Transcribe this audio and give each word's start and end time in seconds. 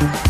Thank 0.00 0.24
you. 0.24 0.29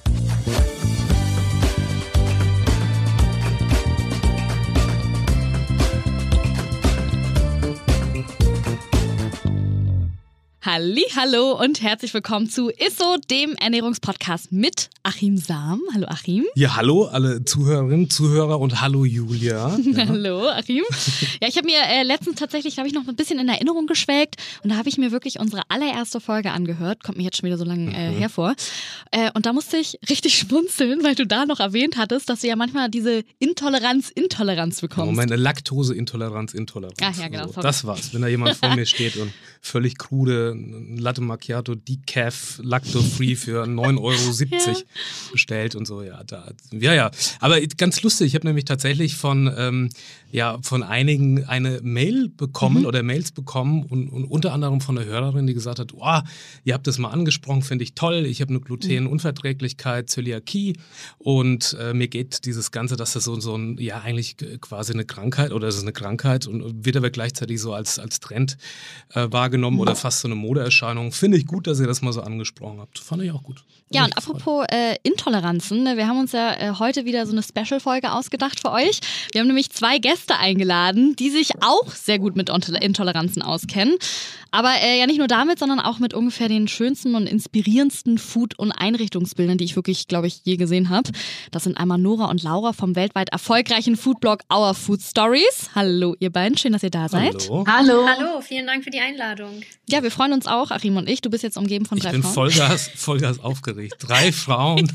Halli, 10.63 11.03
hallo 11.15 11.59
und 11.59 11.81
herzlich 11.81 12.13
willkommen 12.13 12.47
zu 12.47 12.69
ISSO, 12.69 13.17
dem 13.31 13.55
Ernährungspodcast 13.55 14.51
mit 14.51 14.91
Achim 15.01 15.35
Sam. 15.35 15.81
Hallo 15.91 16.05
Achim. 16.07 16.45
Ja, 16.53 16.75
hallo 16.75 17.05
alle 17.05 17.43
Zuhörerinnen, 17.43 18.11
Zuhörer 18.11 18.59
und 18.59 18.79
hallo 18.79 19.03
Julia. 19.03 19.75
Ja. 19.91 20.07
hallo 20.07 20.47
Achim. 20.49 20.83
Ja, 21.41 21.47
ich 21.47 21.57
habe 21.57 21.65
mir 21.65 21.79
äh, 21.87 22.03
letztens 22.03 22.35
tatsächlich, 22.35 22.77
habe 22.77 22.87
ich 22.87 22.93
noch 22.93 23.07
ein 23.07 23.15
bisschen 23.15 23.39
in 23.39 23.49
Erinnerung 23.49 23.87
geschwelgt 23.87 24.35
und 24.63 24.69
da 24.69 24.77
habe 24.77 24.87
ich 24.87 24.99
mir 24.99 25.11
wirklich 25.11 25.39
unsere 25.39 25.63
allererste 25.69 26.21
Folge 26.21 26.51
angehört. 26.51 27.03
Kommt 27.03 27.17
mir 27.17 27.23
jetzt 27.23 27.37
schon 27.37 27.47
wieder 27.47 27.57
so 27.57 27.65
lange 27.65 27.91
äh, 27.91 28.11
mhm. 28.11 28.17
hervor. 28.19 28.53
Äh, 29.09 29.31
und 29.33 29.47
da 29.47 29.53
musste 29.53 29.77
ich 29.77 29.97
richtig 30.11 30.37
schmunzeln, 30.37 31.03
weil 31.03 31.15
du 31.15 31.25
da 31.25 31.47
noch 31.47 31.59
erwähnt 31.59 31.97
hattest, 31.97 32.29
dass 32.29 32.41
du 32.41 32.47
ja 32.47 32.55
manchmal 32.55 32.91
diese 32.91 33.23
Intoleranz, 33.39 34.11
Intoleranz 34.11 34.79
bekommst. 34.81 35.07
Moment, 35.07 35.35
Laktose-Intoleranz, 35.35 36.53
Intoleranz. 36.53 36.99
Ach 37.01 37.17
ja, 37.17 37.29
genau. 37.29 37.47
So, 37.47 37.61
das 37.61 37.83
war's. 37.83 38.13
Wenn 38.13 38.21
da 38.21 38.27
jemand 38.27 38.55
vor 38.57 38.75
mir 38.75 38.85
steht 38.85 39.17
und 39.17 39.33
völlig 39.59 39.97
krude 39.97 40.50
Latte 40.53 41.21
Macchiato 41.21 41.75
Decaf 41.75 42.59
Lacto-Free 42.63 43.35
für 43.35 43.63
9,70 43.65 43.99
Euro 43.99 44.77
ja. 44.77 44.83
bestellt 45.31 45.75
und 45.75 45.85
so. 45.85 46.01
Ja, 46.01 46.23
da, 46.23 46.51
ja, 46.71 46.93
ja. 46.93 47.11
Aber 47.39 47.59
ganz 47.77 48.01
lustig, 48.01 48.27
ich 48.27 48.35
habe 48.35 48.47
nämlich 48.47 48.65
tatsächlich 48.65 49.15
von, 49.15 49.51
ähm, 49.57 49.89
ja, 50.31 50.57
von 50.61 50.83
einigen 50.83 51.45
eine 51.45 51.79
Mail 51.81 52.29
bekommen 52.29 52.81
mhm. 52.81 52.85
oder 52.85 53.03
Mails 53.03 53.31
bekommen 53.31 53.83
und, 53.83 54.09
und, 54.09 54.25
unter 54.25 54.53
anderem 54.53 54.81
von 54.81 54.97
einer 54.97 55.07
Hörerin, 55.07 55.47
die 55.47 55.53
gesagt 55.53 55.79
hat, 55.79 55.93
oh, 55.93 56.19
ihr 56.63 56.73
habt 56.73 56.87
das 56.87 56.97
mal 56.97 57.09
angesprochen, 57.09 57.61
finde 57.61 57.83
ich 57.83 57.95
toll. 57.95 58.25
Ich 58.25 58.41
habe 58.41 58.49
eine 58.49 58.59
Glutenunverträglichkeit, 58.59 60.09
Zöliakie 60.09 60.77
und 61.17 61.75
äh, 61.79 61.93
mir 61.93 62.07
geht 62.07 62.45
dieses 62.45 62.71
Ganze, 62.71 62.95
dass 62.95 63.13
das 63.13 63.23
so, 63.23 63.39
so 63.39 63.55
ein, 63.55 63.77
ja, 63.77 64.01
eigentlich 64.01 64.37
quasi 64.61 64.93
eine 64.93 65.05
Krankheit 65.05 65.51
oder 65.51 65.67
es 65.67 65.75
ist 65.75 65.83
eine 65.83 65.93
Krankheit 65.93 66.47
und 66.47 66.85
wird 66.85 66.97
aber 66.97 67.09
gleichzeitig 67.09 67.59
so 67.59 67.73
als, 67.73 67.99
als 67.99 68.19
Trend 68.19 68.57
äh, 69.13 69.27
wahrgenommen 69.29 69.79
oder 69.79 69.95
fast 69.95 70.21
so 70.21 70.27
eine 70.27 70.35
Modeerscheinung. 70.41 71.11
Finde 71.11 71.37
ich 71.37 71.45
gut, 71.45 71.67
dass 71.67 71.79
ihr 71.79 71.87
das 71.87 72.01
mal 72.01 72.11
so 72.11 72.21
angesprochen 72.21 72.79
habt. 72.79 72.99
Fand 72.99 73.23
ich 73.23 73.31
auch 73.31 73.43
gut. 73.43 73.63
Ja, 73.93 74.05
und 74.05 74.17
apropos 74.17 74.65
äh, 74.71 74.95
Intoleranzen, 75.03 75.83
ne, 75.83 75.97
wir 75.97 76.07
haben 76.07 76.19
uns 76.19 76.31
ja 76.31 76.53
äh, 76.53 76.73
heute 76.79 77.03
wieder 77.03 77.25
so 77.25 77.33
eine 77.33 77.43
Special-Folge 77.43 78.13
ausgedacht 78.13 78.61
für 78.61 78.71
euch. 78.71 79.01
Wir 79.33 79.41
haben 79.41 79.47
nämlich 79.47 79.69
zwei 79.69 79.97
Gäste 79.97 80.37
eingeladen, 80.37 81.15
die 81.17 81.29
sich 81.29 81.51
auch 81.61 81.89
sehr 81.91 82.17
gut 82.17 82.37
mit 82.37 82.49
Intoleranzen 82.49 83.41
auskennen. 83.41 83.97
Aber 84.51 84.73
äh, 84.81 84.99
ja 84.99 85.07
nicht 85.07 85.17
nur 85.17 85.27
damit, 85.27 85.59
sondern 85.59 85.79
auch 85.79 85.99
mit 85.99 86.13
ungefähr 86.13 86.49
den 86.49 86.67
schönsten 86.67 87.15
und 87.15 87.27
inspirierendsten 87.27 88.17
Food- 88.17 88.59
und 88.59 88.71
Einrichtungsbildern, 88.71 89.57
die 89.57 89.63
ich 89.63 89.75
wirklich, 89.75 90.07
glaube 90.07 90.27
ich, 90.27 90.41
je 90.43 90.57
gesehen 90.57 90.89
habe. 90.89 91.09
Das 91.51 91.63
sind 91.63 91.77
einmal 91.77 91.97
Nora 91.97 92.25
und 92.25 92.43
Laura 92.43 92.73
vom 92.73 92.95
weltweit 92.95 93.29
erfolgreichen 93.29 93.95
Foodblog 93.95 94.41
Our 94.53 94.73
Food 94.73 95.01
Stories. 95.01 95.69
Hallo, 95.73 96.15
ihr 96.19 96.31
beiden, 96.31 96.57
schön, 96.57 96.73
dass 96.73 96.83
ihr 96.83 96.89
da 96.89 97.07
seid. 97.07 97.49
Hallo. 97.49 97.65
Hallo. 97.65 98.07
Hallo, 98.07 98.41
vielen 98.41 98.67
Dank 98.67 98.83
für 98.83 98.89
die 98.89 98.99
Einladung. 98.99 99.61
Ja, 99.89 100.03
wir 100.03 100.11
freuen 100.11 100.30
uns 100.33 100.47
auch, 100.47 100.71
Achim 100.71 100.97
und 100.97 101.09
ich. 101.09 101.21
Du 101.21 101.29
bist 101.29 101.43
jetzt 101.43 101.57
umgeben 101.57 101.85
von 101.85 101.99
drei 101.99 102.09
Frauen. 102.09 102.19
Ich 102.19 102.23
bin 102.23 102.33
Vollgas, 102.33 102.89
Vollgas 102.95 103.39
aufgeregt. 103.39 103.95
Drei 103.99 104.31
Frauen. 104.31 104.91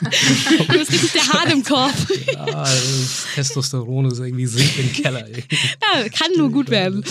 du 0.00 0.66
bist 0.66 0.92
richtig 0.92 1.12
der 1.12 1.28
Hahn 1.28 1.50
im 1.50 1.64
Korb. 1.64 1.92
Ja, 2.32 2.46
das 2.46 3.26
Testosteron 3.34 4.06
ist 4.06 4.18
irgendwie 4.18 4.46
sinkt 4.46 4.78
im 4.78 4.92
Keller. 4.92 5.26
Ja, 5.28 6.08
kann 6.08 6.32
nur 6.36 6.50
gut 6.50 6.70
werden. 6.70 7.04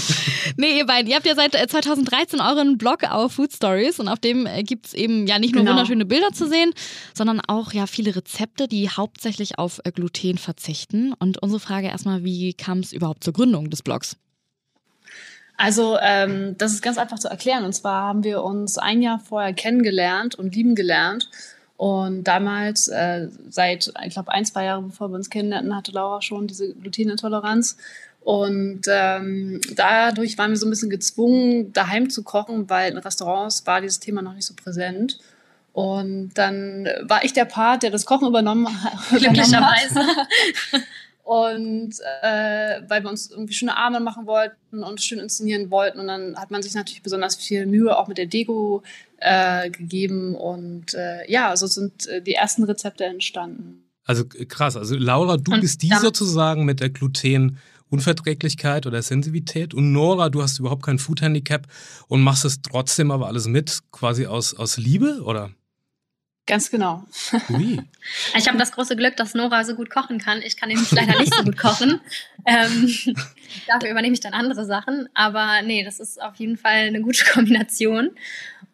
Nee, 0.58 0.78
ihr 0.78 0.86
beiden, 0.86 1.10
ihr 1.10 1.16
habt 1.16 1.26
ja 1.26 1.36
seit 1.36 1.54
2013 1.54 2.40
euren 2.42 2.78
Blog 2.78 3.04
auf 3.04 3.34
Food 3.34 3.54
Stories 3.54 4.00
und 4.00 4.08
auf 4.08 4.20
dem 4.20 4.46
äh, 4.46 4.64
gibt 4.64 4.88
es 4.88 4.94
eben 4.94 5.28
ja 5.28 5.40
nicht 5.40 5.54
nur 5.54 5.64
genau. 5.64 5.74
wunderschöne 5.74 6.06
Bilder 6.06 6.32
zu 6.34 6.48
sehen, 6.48 6.72
sondern 7.14 7.42
auch 7.42 7.74
ja 7.74 7.88
viele 7.88 8.16
Rezepte, 8.16 8.68
die 8.68 8.90
hauptsächlich 8.90 9.58
auf 9.58 9.80
äh, 9.84 9.92
Gluten 9.92 10.38
verzichten. 10.38 11.14
Und 11.14 11.38
unsere 11.42 11.60
Frage 11.60 11.88
erstmal, 11.88 12.24
wie 12.24 12.54
kam 12.54 12.80
es 12.80 12.94
überhaupt 12.94 13.24
zur 13.24 13.34
Gründung 13.34 13.70
des 13.70 13.84
Blogs? 13.84 14.18
Also 15.60 15.98
ähm, 16.02 16.58
das 16.58 16.72
ist 16.72 16.82
ganz 16.82 16.98
einfach 16.98 17.20
zu 17.20 17.28
erklären. 17.28 17.66
Und 17.66 17.74
zwar 17.74 18.04
haben 18.04 18.24
wir 18.24 18.44
uns 18.44 18.78
ein 18.78 19.02
Jahr 19.02 19.20
vorher 19.20 19.52
kennengelernt 19.52 20.36
und 20.36 20.56
lieben 20.56 20.74
gelernt. 20.74 21.30
Und 21.76 22.24
damals, 22.24 22.88
äh, 22.88 23.28
seit, 23.50 23.92
ich 24.06 24.14
glaube, 24.14 24.32
ein, 24.32 24.46
zwei 24.46 24.64
Jahre 24.64 24.84
bevor 24.84 25.10
wir 25.10 25.16
uns 25.16 25.30
kennenlernten, 25.30 25.76
hatte 25.76 25.92
Laura 25.92 26.22
schon 26.22 26.48
diese 26.48 26.74
Glutenintoleranz. 26.76 27.76
Und 28.22 28.84
ähm, 28.88 29.60
dadurch 29.76 30.38
waren 30.38 30.52
wir 30.52 30.58
so 30.58 30.66
ein 30.66 30.70
bisschen 30.70 30.90
gezwungen, 30.90 31.74
daheim 31.74 32.10
zu 32.10 32.24
kochen, 32.24 32.70
weil 32.70 32.94
in 32.94 32.98
Restaurants 32.98 33.68
war 33.68 33.82
dieses 33.82 34.00
Thema 34.00 34.22
noch 34.22 34.36
nicht 34.36 34.46
so 34.46 34.54
präsent. 34.54 35.20
Und 35.74 36.32
dann 36.36 36.88
war 37.02 37.26
ich 37.26 37.34
der 37.34 37.46
Part, 37.46 37.84
der 37.84 37.92
das 37.92 38.06
Kochen 38.06 38.30
übernommen 38.30 38.68
hat. 38.84 39.10
Glücklicherweise. 39.10 40.00
Und 41.30 41.94
äh, 42.24 42.82
weil 42.88 43.04
wir 43.04 43.10
uns 43.12 43.30
irgendwie 43.30 43.54
schöne 43.54 43.78
Arme 43.78 44.00
machen 44.00 44.26
wollten 44.26 44.84
und 44.84 45.00
schön 45.00 45.20
inszenieren 45.20 45.70
wollten. 45.70 46.00
Und 46.00 46.08
dann 46.08 46.36
hat 46.36 46.50
man 46.50 46.64
sich 46.64 46.74
natürlich 46.74 47.04
besonders 47.04 47.36
viel 47.36 47.68
Mühe 47.68 47.96
auch 47.96 48.08
mit 48.08 48.18
der 48.18 48.26
Deko 48.26 48.82
äh, 49.18 49.70
gegeben. 49.70 50.34
Und 50.34 50.96
äh, 50.96 51.32
ja, 51.32 51.56
so 51.56 51.68
sind 51.68 52.08
äh, 52.08 52.24
die 52.24 52.34
ersten 52.34 52.64
Rezepte 52.64 53.06
entstanden. 53.06 53.84
Also 54.06 54.26
krass. 54.26 54.76
Also 54.76 54.96
Laura, 54.96 55.38
du 55.38 55.54
und 55.54 55.62
bist 55.62 55.84
die 55.84 55.94
sozusagen 55.94 56.66
mit 56.66 56.80
der 56.80 56.90
Gluten. 56.90 57.60
Unverträglichkeit 57.92 58.86
oder 58.86 59.02
Sensitivität. 59.02 59.74
Und 59.74 59.92
Nora, 59.92 60.30
du 60.30 60.44
hast 60.44 60.60
überhaupt 60.60 60.84
kein 60.84 61.00
Food-Handicap 61.00 61.68
und 62.08 62.22
machst 62.22 62.46
es 62.46 62.62
trotzdem 62.62 63.10
aber 63.10 63.26
alles 63.26 63.48
mit, 63.48 63.80
quasi 63.92 64.28
aus, 64.28 64.54
aus 64.54 64.78
Liebe, 64.78 65.22
oder? 65.24 65.50
Ganz 66.50 66.72
genau. 66.72 67.04
Ui. 67.52 67.80
Ich 68.36 68.48
habe 68.48 68.58
das 68.58 68.72
große 68.72 68.96
Glück, 68.96 69.16
dass 69.18 69.36
Nora 69.36 69.64
so 69.64 69.76
gut 69.76 69.92
kochen 69.92 70.18
kann. 70.18 70.42
Ich 70.42 70.58
kann 70.58 70.70
nämlich 70.70 70.90
leider 70.90 71.20
nicht 71.20 71.34
so 71.34 71.44
gut 71.44 71.58
kochen. 71.58 72.02
Ähm, 72.46 72.90
dafür 73.68 73.92
übernehme 73.92 74.14
ich 74.14 74.20
dann 74.20 74.34
andere 74.34 74.66
Sachen. 74.66 75.10
Aber 75.14 75.62
nee, 75.62 75.84
das 75.84 76.00
ist 76.00 76.22
auf 76.22 76.36
jeden 76.36 76.58
Fall 76.58 76.88
eine 76.88 77.02
gute 77.02 77.24
Kombination. 77.34 78.12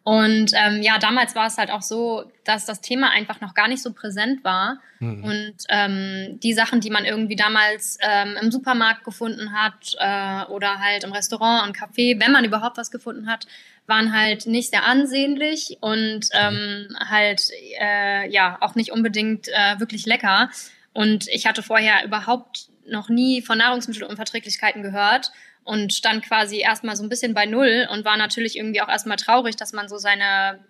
Und 0.06 0.52
ähm, 0.54 0.82
ja, 0.82 0.98
damals 0.98 1.34
war 1.34 1.48
es 1.48 1.58
halt 1.58 1.70
auch 1.72 1.82
so, 1.82 2.30
dass 2.44 2.64
das 2.64 2.80
Thema 2.80 3.10
einfach 3.10 3.40
noch 3.40 3.54
gar 3.54 3.66
nicht 3.66 3.82
so 3.82 3.92
präsent 3.92 4.44
war. 4.44 4.78
Mhm. 5.00 5.24
Und 5.24 5.54
ähm, 5.68 6.38
die 6.40 6.52
Sachen, 6.52 6.80
die 6.80 6.90
man 6.90 7.04
irgendwie 7.04 7.34
damals 7.34 7.98
ähm, 8.00 8.36
im 8.40 8.52
Supermarkt 8.52 9.02
gefunden 9.02 9.52
hat 9.52 9.96
äh, 9.98 10.48
oder 10.52 10.78
halt 10.78 11.02
im 11.02 11.10
Restaurant 11.10 11.66
und 11.66 11.76
Café, 11.76 12.20
wenn 12.20 12.30
man 12.30 12.44
überhaupt 12.44 12.76
was 12.76 12.92
gefunden 12.92 13.26
hat, 13.26 13.48
waren 13.88 14.12
halt 14.12 14.46
nicht 14.46 14.70
sehr 14.70 14.84
ansehnlich 14.84 15.78
und 15.80 16.28
ähm, 16.34 16.96
halt 17.00 17.50
äh, 17.80 18.30
ja 18.30 18.58
auch 18.60 18.76
nicht 18.76 18.92
unbedingt 18.92 19.48
äh, 19.48 19.80
wirklich 19.80 20.06
lecker. 20.06 20.50
Und 20.92 21.26
ich 21.28 21.46
hatte 21.46 21.64
vorher 21.64 22.04
überhaupt 22.04 22.68
noch 22.88 23.08
nie 23.08 23.42
von 23.42 23.58
Nahrungsmittelunverträglichkeiten 23.58 24.82
gehört 24.82 25.32
und 25.64 25.92
stand 25.92 26.24
quasi 26.24 26.60
erstmal 26.60 26.96
so 26.96 27.02
ein 27.02 27.08
bisschen 27.08 27.34
bei 27.34 27.46
Null 27.46 27.88
und 27.92 28.04
war 28.04 28.16
natürlich 28.16 28.56
irgendwie 28.56 28.80
auch 28.80 28.88
erstmal 28.88 29.16
traurig, 29.16 29.56
dass 29.56 29.72
man 29.72 29.88
so 29.88 29.98
seine 29.98 30.60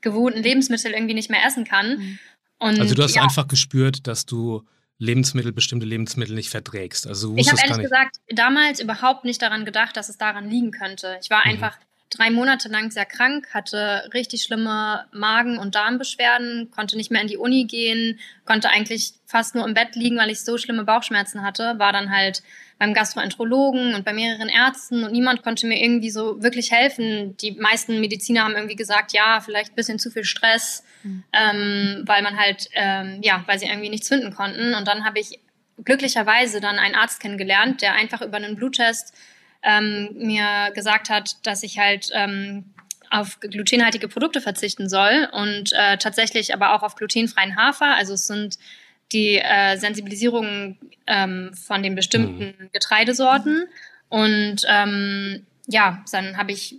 gewohnten 0.00 0.42
Lebensmittel 0.42 0.92
irgendwie 0.92 1.14
nicht 1.14 1.30
mehr 1.30 1.44
essen 1.44 1.64
kann. 1.64 1.98
Mhm. 1.98 2.18
Und, 2.58 2.80
also 2.80 2.94
du 2.94 3.02
hast 3.02 3.14
ja. 3.14 3.22
einfach 3.22 3.48
gespürt, 3.48 4.06
dass 4.06 4.26
du 4.26 4.66
Lebensmittel, 4.98 5.52
bestimmte 5.52 5.86
Lebensmittel 5.86 6.34
nicht 6.34 6.50
verträgst. 6.50 7.06
Also 7.06 7.34
ich 7.36 7.50
habe 7.50 7.60
ehrlich 7.62 7.82
gesagt 7.82 8.16
damals 8.28 8.80
überhaupt 8.80 9.24
nicht 9.24 9.40
daran 9.40 9.64
gedacht, 9.64 9.96
dass 9.96 10.10
es 10.10 10.18
daran 10.18 10.48
liegen 10.50 10.72
könnte. 10.72 11.18
Ich 11.22 11.30
war 11.30 11.44
mhm. 11.44 11.52
einfach 11.52 11.78
drei 12.10 12.30
Monate 12.30 12.68
lang 12.68 12.90
sehr 12.90 13.06
krank, 13.06 13.48
hatte 13.54 14.10
richtig 14.12 14.42
schlimme 14.42 15.06
Magen- 15.12 15.58
und 15.58 15.74
Darmbeschwerden, 15.74 16.70
konnte 16.70 16.96
nicht 16.96 17.10
mehr 17.10 17.22
in 17.22 17.28
die 17.28 17.36
Uni 17.36 17.64
gehen, 17.64 18.18
konnte 18.44 18.68
eigentlich 18.68 19.12
fast 19.26 19.54
nur 19.54 19.66
im 19.66 19.74
Bett 19.74 19.94
liegen, 19.94 20.18
weil 20.18 20.30
ich 20.30 20.40
so 20.40 20.58
schlimme 20.58 20.84
Bauchschmerzen 20.84 21.42
hatte, 21.42 21.78
war 21.78 21.92
dann 21.92 22.10
halt 22.10 22.42
beim 22.78 22.94
Gastroenterologen 22.94 23.94
und 23.94 24.04
bei 24.04 24.12
mehreren 24.12 24.48
Ärzten 24.48 25.04
und 25.04 25.12
niemand 25.12 25.42
konnte 25.42 25.66
mir 25.66 25.80
irgendwie 25.80 26.10
so 26.10 26.42
wirklich 26.42 26.72
helfen. 26.72 27.36
Die 27.36 27.52
meisten 27.52 28.00
Mediziner 28.00 28.44
haben 28.44 28.54
irgendwie 28.54 28.76
gesagt, 28.76 29.12
ja, 29.12 29.40
vielleicht 29.40 29.72
ein 29.72 29.76
bisschen 29.76 29.98
zu 29.98 30.10
viel 30.10 30.24
Stress, 30.24 30.82
mhm. 31.02 31.22
ähm, 31.32 32.02
weil 32.06 32.22
man 32.22 32.38
halt, 32.38 32.68
ähm, 32.72 33.20
ja, 33.22 33.44
weil 33.46 33.58
sie 33.58 33.66
irgendwie 33.66 33.90
nichts 33.90 34.08
finden 34.08 34.34
konnten. 34.34 34.74
Und 34.74 34.88
dann 34.88 35.04
habe 35.04 35.20
ich 35.20 35.38
glücklicherweise 35.84 36.60
dann 36.60 36.78
einen 36.78 36.94
Arzt 36.94 37.20
kennengelernt, 37.20 37.82
der 37.82 37.92
einfach 37.92 38.22
über 38.22 38.38
einen 38.38 38.56
Bluttest 38.56 39.14
ähm, 39.62 40.10
mir 40.14 40.70
gesagt 40.74 41.10
hat, 41.10 41.36
dass 41.44 41.62
ich 41.62 41.78
halt 41.78 42.10
ähm, 42.12 42.64
auf 43.10 43.40
glutenhaltige 43.40 44.08
Produkte 44.08 44.40
verzichten 44.40 44.88
soll 44.88 45.28
und 45.32 45.72
äh, 45.72 45.98
tatsächlich 45.98 46.54
aber 46.54 46.74
auch 46.74 46.82
auf 46.82 46.94
glutenfreien 46.94 47.56
Hafer. 47.56 47.94
Also 47.96 48.14
es 48.14 48.26
sind 48.26 48.58
die 49.12 49.38
äh, 49.38 49.76
Sensibilisierung 49.76 50.78
ähm, 51.06 51.50
von 51.54 51.82
den 51.82 51.96
bestimmten 51.96 52.54
mhm. 52.58 52.70
Getreidesorten. 52.72 53.66
Und 54.08 54.62
ähm, 54.68 55.44
ja, 55.66 56.04
dann 56.12 56.36
habe 56.36 56.52
ich 56.52 56.76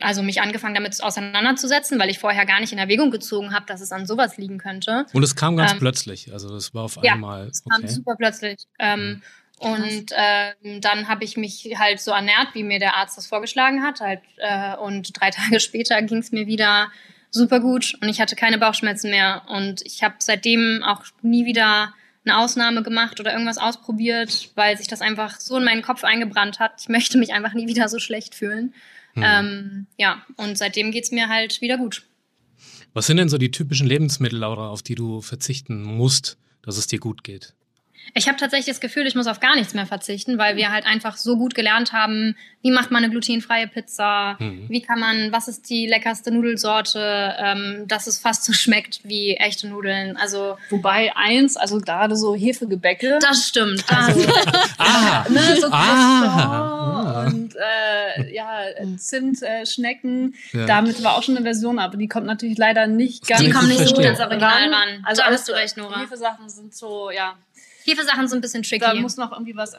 also 0.00 0.22
mich 0.22 0.40
angefangen 0.40 0.74
damit 0.74 1.02
auseinanderzusetzen, 1.02 1.98
weil 1.98 2.08
ich 2.08 2.18
vorher 2.18 2.46
gar 2.46 2.60
nicht 2.60 2.72
in 2.72 2.78
Erwägung 2.78 3.10
gezogen 3.10 3.54
habe, 3.54 3.66
dass 3.66 3.80
es 3.80 3.92
an 3.92 4.06
sowas 4.06 4.36
liegen 4.38 4.58
könnte. 4.58 5.06
Und 5.12 5.22
es 5.22 5.36
kam 5.36 5.56
ganz 5.56 5.72
ähm, 5.72 5.78
plötzlich, 5.78 6.32
also 6.32 6.54
es 6.56 6.74
war 6.74 6.84
auf 6.84 6.98
einmal. 6.98 7.42
Ja, 7.42 7.50
es 7.50 7.62
kam 7.64 7.80
okay. 7.80 7.88
super 7.88 8.16
plötzlich. 8.16 8.66
Ähm, 8.78 9.00
mhm. 9.00 9.22
Und 9.58 10.12
äh, 10.12 10.80
dann 10.80 11.08
habe 11.08 11.24
ich 11.24 11.36
mich 11.36 11.74
halt 11.78 12.00
so 12.00 12.10
ernährt, 12.10 12.48
wie 12.54 12.64
mir 12.64 12.78
der 12.78 12.96
Arzt 12.96 13.16
das 13.16 13.26
vorgeschlagen 13.26 13.82
hat. 13.82 14.00
Halt, 14.00 14.20
äh, 14.38 14.76
und 14.76 15.18
drei 15.18 15.30
Tage 15.30 15.60
später 15.60 16.00
ging 16.02 16.18
es 16.18 16.32
mir 16.32 16.46
wieder 16.46 16.90
super 17.30 17.60
gut 17.60 17.94
und 18.00 18.08
ich 18.08 18.20
hatte 18.20 18.36
keine 18.36 18.58
Bauchschmerzen 18.58 19.10
mehr. 19.10 19.42
Und 19.48 19.82
ich 19.84 20.02
habe 20.02 20.16
seitdem 20.18 20.82
auch 20.84 21.02
nie 21.22 21.46
wieder 21.46 21.92
eine 22.24 22.38
Ausnahme 22.38 22.82
gemacht 22.82 23.20
oder 23.20 23.32
irgendwas 23.32 23.58
ausprobiert, 23.58 24.50
weil 24.54 24.78
sich 24.78 24.88
das 24.88 25.02
einfach 25.02 25.40
so 25.40 25.58
in 25.58 25.64
meinen 25.64 25.82
Kopf 25.82 26.04
eingebrannt 26.04 26.58
hat. 26.58 26.80
Ich 26.80 26.88
möchte 26.88 27.18
mich 27.18 27.32
einfach 27.32 27.52
nie 27.52 27.66
wieder 27.66 27.88
so 27.88 27.98
schlecht 27.98 28.34
fühlen. 28.34 28.72
Hm. 29.14 29.22
Ähm, 29.24 29.86
ja, 29.98 30.24
und 30.36 30.56
seitdem 30.56 30.90
geht 30.90 31.04
es 31.04 31.10
mir 31.10 31.28
halt 31.28 31.60
wieder 31.60 31.76
gut. 31.76 32.02
Was 32.94 33.06
sind 33.06 33.16
denn 33.18 33.28
so 33.28 33.38
die 33.38 33.50
typischen 33.50 33.86
Lebensmittel, 33.86 34.38
Laura, 34.38 34.68
auf 34.68 34.82
die 34.82 34.94
du 34.94 35.20
verzichten 35.20 35.82
musst, 35.82 36.38
dass 36.62 36.78
es 36.78 36.86
dir 36.86 36.98
gut 36.98 37.24
geht? 37.24 37.54
Ich 38.12 38.28
habe 38.28 38.38
tatsächlich 38.38 38.66
das 38.66 38.80
Gefühl, 38.80 39.06
ich 39.06 39.14
muss 39.14 39.26
auf 39.26 39.40
gar 39.40 39.56
nichts 39.56 39.74
mehr 39.74 39.86
verzichten, 39.86 40.38
weil 40.38 40.56
wir 40.56 40.70
halt 40.70 40.86
einfach 40.86 41.16
so 41.16 41.36
gut 41.36 41.54
gelernt 41.54 41.92
haben, 41.92 42.36
wie 42.62 42.70
macht 42.70 42.90
man 42.90 43.04
eine 43.04 43.10
glutenfreie 43.10 43.66
Pizza, 43.66 44.36
mhm. 44.38 44.66
wie 44.68 44.80
kann 44.80 44.98
man, 44.98 45.32
was 45.32 45.48
ist 45.48 45.68
die 45.68 45.86
leckerste 45.86 46.30
Nudelsorte, 46.30 47.34
ähm, 47.38 47.84
dass 47.86 48.06
es 48.06 48.18
fast 48.18 48.44
so 48.44 48.52
schmeckt 48.52 49.00
wie 49.04 49.34
echte 49.36 49.68
Nudeln. 49.68 50.16
Also 50.16 50.56
wobei 50.70 51.12
eins, 51.14 51.56
also 51.56 51.78
gerade 51.78 52.16
so 52.16 52.34
Hefegebäcke. 52.34 53.18
Das 53.20 53.46
stimmt. 53.46 53.84
Also, 53.88 54.32
ah, 54.78 55.24
ne, 55.28 55.56
so 55.60 55.68
ah, 55.70 57.26
und 57.26 57.54
äh, 57.56 58.34
ja 58.34 58.48
Zimtschnecken. 58.96 60.34
Äh, 60.52 60.58
ja. 60.58 60.66
Damit 60.66 61.02
war 61.02 61.16
auch 61.16 61.22
schon 61.22 61.36
eine 61.36 61.44
Version, 61.44 61.78
aber 61.78 61.96
die 61.96 62.08
kommt 62.08 62.26
natürlich 62.26 62.58
leider 62.58 62.86
nicht 62.86 63.26
ganz. 63.26 63.42
Die 63.42 63.50
kommen 63.50 63.68
nicht 63.68 63.86
so 63.86 63.94
gut 63.94 64.04
ans 64.04 64.20
Original 64.20 64.72
ran. 64.72 65.04
Also 65.04 65.22
da 65.22 65.28
hast 65.28 65.48
du 65.48 65.52
recht, 65.52 65.76
Nora. 65.76 66.00
Hefesachen 66.00 66.48
sind 66.48 66.74
so 66.74 67.10
ja 67.10 67.34
Hefesachen 67.84 68.28
sind 68.28 68.38
ein 68.38 68.40
bisschen 68.40 68.62
tricky. 68.62 68.80
Da 68.80 68.94
muss 68.94 69.16
noch 69.16 69.32
irgendwie 69.32 69.56
was 69.56 69.76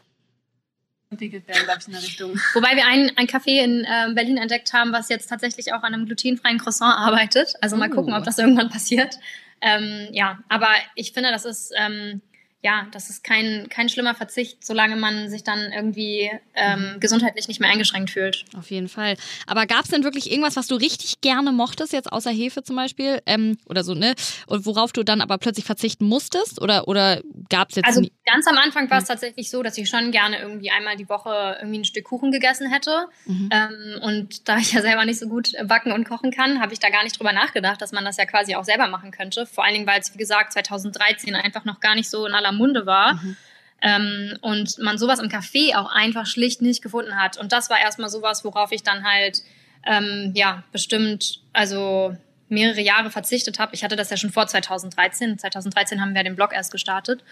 entwickelt 1.09 1.47
werden, 1.47 1.63
glaube 1.63 1.79
ich, 1.79 1.87
in 1.87 1.93
der 1.93 2.01
Richtung. 2.01 2.39
Wobei 2.53 2.75
wir 2.75 2.85
ein, 2.85 3.11
ein 3.15 3.27
Café 3.27 3.63
in 3.63 3.85
äh, 3.85 4.13
Berlin 4.13 4.37
entdeckt 4.37 4.73
haben, 4.73 4.91
was 4.91 5.09
jetzt 5.09 5.27
tatsächlich 5.27 5.73
auch 5.73 5.83
an 5.83 5.93
einem 5.93 6.05
glutenfreien 6.05 6.57
Croissant 6.57 6.95
arbeitet. 6.97 7.53
Also 7.61 7.77
mal 7.77 7.89
uh. 7.89 7.95
gucken, 7.95 8.13
ob 8.13 8.23
das 8.23 8.37
irgendwann 8.37 8.69
passiert. 8.69 9.17
Ähm, 9.61 10.09
ja, 10.11 10.39
aber 10.49 10.69
ich 10.95 11.13
finde, 11.13 11.31
das 11.31 11.45
ist 11.45 11.71
ähm, 11.77 12.21
ja, 12.65 12.87
das 12.91 13.11
ist 13.11 13.23
kein, 13.23 13.67
kein 13.69 13.89
schlimmer 13.89 14.15
Verzicht, 14.15 14.65
solange 14.65 14.95
man 14.95 15.29
sich 15.29 15.43
dann 15.43 15.71
irgendwie 15.71 16.31
ähm, 16.55 16.93
mhm. 16.95 16.99
gesundheitlich 16.99 17.47
nicht 17.47 17.59
mehr 17.59 17.69
eingeschränkt 17.69 18.09
fühlt. 18.09 18.43
Auf 18.57 18.71
jeden 18.71 18.89
Fall. 18.89 19.17
Aber 19.45 19.67
gab 19.67 19.83
es 19.83 19.91
denn 19.91 20.03
wirklich 20.03 20.31
irgendwas, 20.31 20.55
was 20.55 20.65
du 20.65 20.73
richtig 20.73 21.21
gerne 21.21 21.51
mochtest, 21.51 21.93
jetzt 21.93 22.11
außer 22.11 22.31
Hefe 22.31 22.63
zum 22.63 22.75
Beispiel? 22.75 23.21
Ähm, 23.27 23.59
oder 23.67 23.83
so, 23.83 23.93
ne? 23.93 24.15
Und 24.47 24.65
worauf 24.65 24.93
du 24.93 25.03
dann 25.03 25.21
aber 25.21 25.37
plötzlich 25.37 25.63
verzichten 25.63 26.07
musstest? 26.07 26.59
Oder, 26.59 26.87
oder 26.87 27.21
gab 27.49 27.69
es 27.69 27.75
jetzt. 27.75 27.85
Also 27.85 28.01
ganz 28.25 28.47
am 28.47 28.57
Anfang 28.57 28.89
war 28.89 28.97
es 28.97 29.03
mhm. 29.03 29.09
tatsächlich 29.09 29.51
so, 29.51 29.61
dass 29.61 29.77
ich 29.77 29.87
schon 29.87 30.09
gerne 30.09 30.39
irgendwie 30.39 30.71
einmal 30.71 30.95
die 30.95 31.07
Woche 31.07 31.57
irgendwie 31.59 31.81
ein 31.81 31.85
Stück 31.85 32.05
Kuchen 32.05 32.31
gegessen 32.31 32.71
hätte. 32.71 33.05
Mhm. 33.27 33.49
Ähm, 33.51 34.01
und 34.01 34.49
da 34.49 34.57
ich 34.57 34.73
ja 34.73 34.81
selber 34.81 35.05
nicht 35.05 35.19
so 35.19 35.27
gut 35.27 35.51
backen 35.65 35.91
und 35.91 36.07
kochen 36.07 36.31
kann, 36.31 36.59
habe 36.61 36.73
ich 36.73 36.79
da 36.79 36.89
gar 36.89 37.03
nicht 37.03 37.19
drüber 37.19 37.31
nachgedacht, 37.31 37.79
dass 37.79 37.91
man 37.91 38.03
das 38.03 38.17
ja 38.17 38.25
quasi 38.25 38.55
auch 38.55 38.63
selber 38.63 38.87
machen 38.87 39.11
könnte. 39.11 39.45
Vor 39.45 39.63
allen 39.63 39.75
Dingen, 39.75 39.85
weil 39.85 39.99
es, 39.99 40.11
wie 40.15 40.17
gesagt, 40.17 40.53
2013 40.53 41.35
einfach 41.35 41.63
noch 41.63 41.79
gar 41.79 41.93
nicht 41.93 42.09
so 42.09 42.25
in 42.25 42.33
aller 42.33 42.54
Munde 42.55 42.85
war. 42.85 43.15
Mhm. 43.15 43.37
Ähm, 43.81 44.37
und 44.41 44.79
man 44.79 44.97
sowas 44.97 45.19
im 45.19 45.29
Café 45.29 45.75
auch 45.75 45.91
einfach 45.91 46.25
schlicht 46.25 46.61
nicht 46.61 46.81
gefunden 46.81 47.17
hat. 47.17 47.37
Und 47.37 47.51
das 47.51 47.69
war 47.69 47.79
erstmal 47.79 48.09
sowas, 48.09 48.43
worauf 48.43 48.71
ich 48.71 48.83
dann 48.83 49.03
halt, 49.03 49.41
ähm, 49.85 50.31
ja, 50.33 50.63
bestimmt, 50.71 51.41
also 51.53 52.15
mehrere 52.49 52.81
Jahre 52.81 53.11
verzichtet 53.11 53.59
habe. 53.59 53.75
Ich 53.75 53.83
hatte 53.83 53.95
das 53.95 54.09
ja 54.09 54.17
schon 54.17 54.31
vor 54.31 54.47
2013. 54.47 55.37
2013 55.37 56.01
haben 56.01 56.15
wir 56.15 56.23
den 56.23 56.35
Blog 56.35 56.53
erst 56.53 56.71
gestartet. 56.71 57.23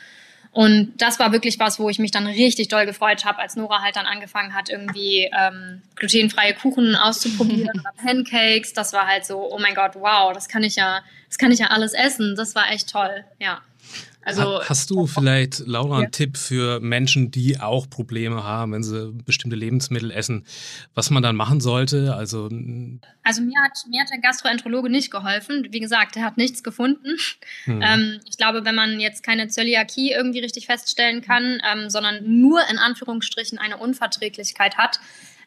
Und 0.52 0.94
das 1.02 1.18
war 1.18 1.32
wirklich 1.32 1.60
was, 1.60 1.80
wo 1.80 1.90
ich 1.90 1.98
mich 1.98 2.12
dann 2.12 2.28
richtig 2.28 2.68
doll 2.68 2.86
gefreut 2.86 3.26
habe, 3.26 3.40
als 3.40 3.56
Nora 3.56 3.82
halt 3.82 3.96
dann 3.96 4.06
angefangen 4.06 4.54
hat, 4.54 4.70
irgendwie 4.70 5.32
ähm, 5.36 5.82
glutenfreie 5.96 6.54
Kuchen 6.54 6.96
auszuprobieren 6.96 7.80
oder 7.80 7.92
Pancakes. 7.98 8.74
Das 8.74 8.94
war 8.94 9.08
halt 9.08 9.26
so, 9.26 9.52
oh 9.52 9.58
mein 9.58 9.74
Gott, 9.74 9.96
wow, 9.96 10.32
das 10.32 10.48
kann 10.48 10.64
ich 10.64 10.76
ja, 10.76 11.02
das 11.28 11.40
kann 11.40 11.52
ich 11.52 11.58
ja 11.58 11.68
alles 11.68 11.94
essen. 11.94 12.36
Das 12.36 12.54
war 12.54 12.72
echt 12.72 12.92
toll, 12.92 13.26
ja. 13.40 13.62
Also, 14.26 14.62
Hast 14.64 14.90
du 14.90 15.06
vielleicht, 15.06 15.60
Laura, 15.68 15.96
einen 15.96 16.04
ja. 16.06 16.10
Tipp 16.10 16.38
für 16.38 16.80
Menschen, 16.80 17.30
die 17.30 17.60
auch 17.60 17.90
Probleme 17.90 18.44
haben, 18.44 18.72
wenn 18.72 18.84
sie 18.84 19.12
bestimmte 19.26 19.58
Lebensmittel 19.58 20.12
essen, 20.12 20.46
was 20.94 21.10
man 21.10 21.22
dann 21.22 21.36
machen 21.36 21.60
sollte? 21.60 22.16
Also, 22.16 22.50
also 23.24 23.42
mir, 23.42 23.62
hat, 23.62 23.72
mir 23.90 24.02
hat 24.02 24.10
der 24.12 24.20
Gastroenterologe 24.20 24.90
nicht 24.90 25.12
geholfen. 25.12 25.68
Wie 25.72 25.82
gesagt, 25.82 26.16
er 26.16 26.24
hat 26.24 26.38
nichts 26.38 26.64
gefunden. 26.64 27.18
Hm. 27.66 27.82
Ähm, 27.82 28.20
ich 28.30 28.38
glaube, 28.38 28.64
wenn 28.64 28.76
man 28.76 29.00
jetzt 29.00 29.24
keine 29.24 29.50
Zöliakie 29.50 30.12
irgendwie 30.12 30.40
richtig 30.40 30.68
feststellen 30.68 31.22
kann, 31.22 31.62
ähm, 31.70 31.90
sondern 31.90 32.24
nur 32.40 32.62
in 32.70 32.78
Anführungsstrichen 32.78 33.58
eine 33.58 33.78
Unverträglichkeit 33.78 34.78
hat, 34.78 35.02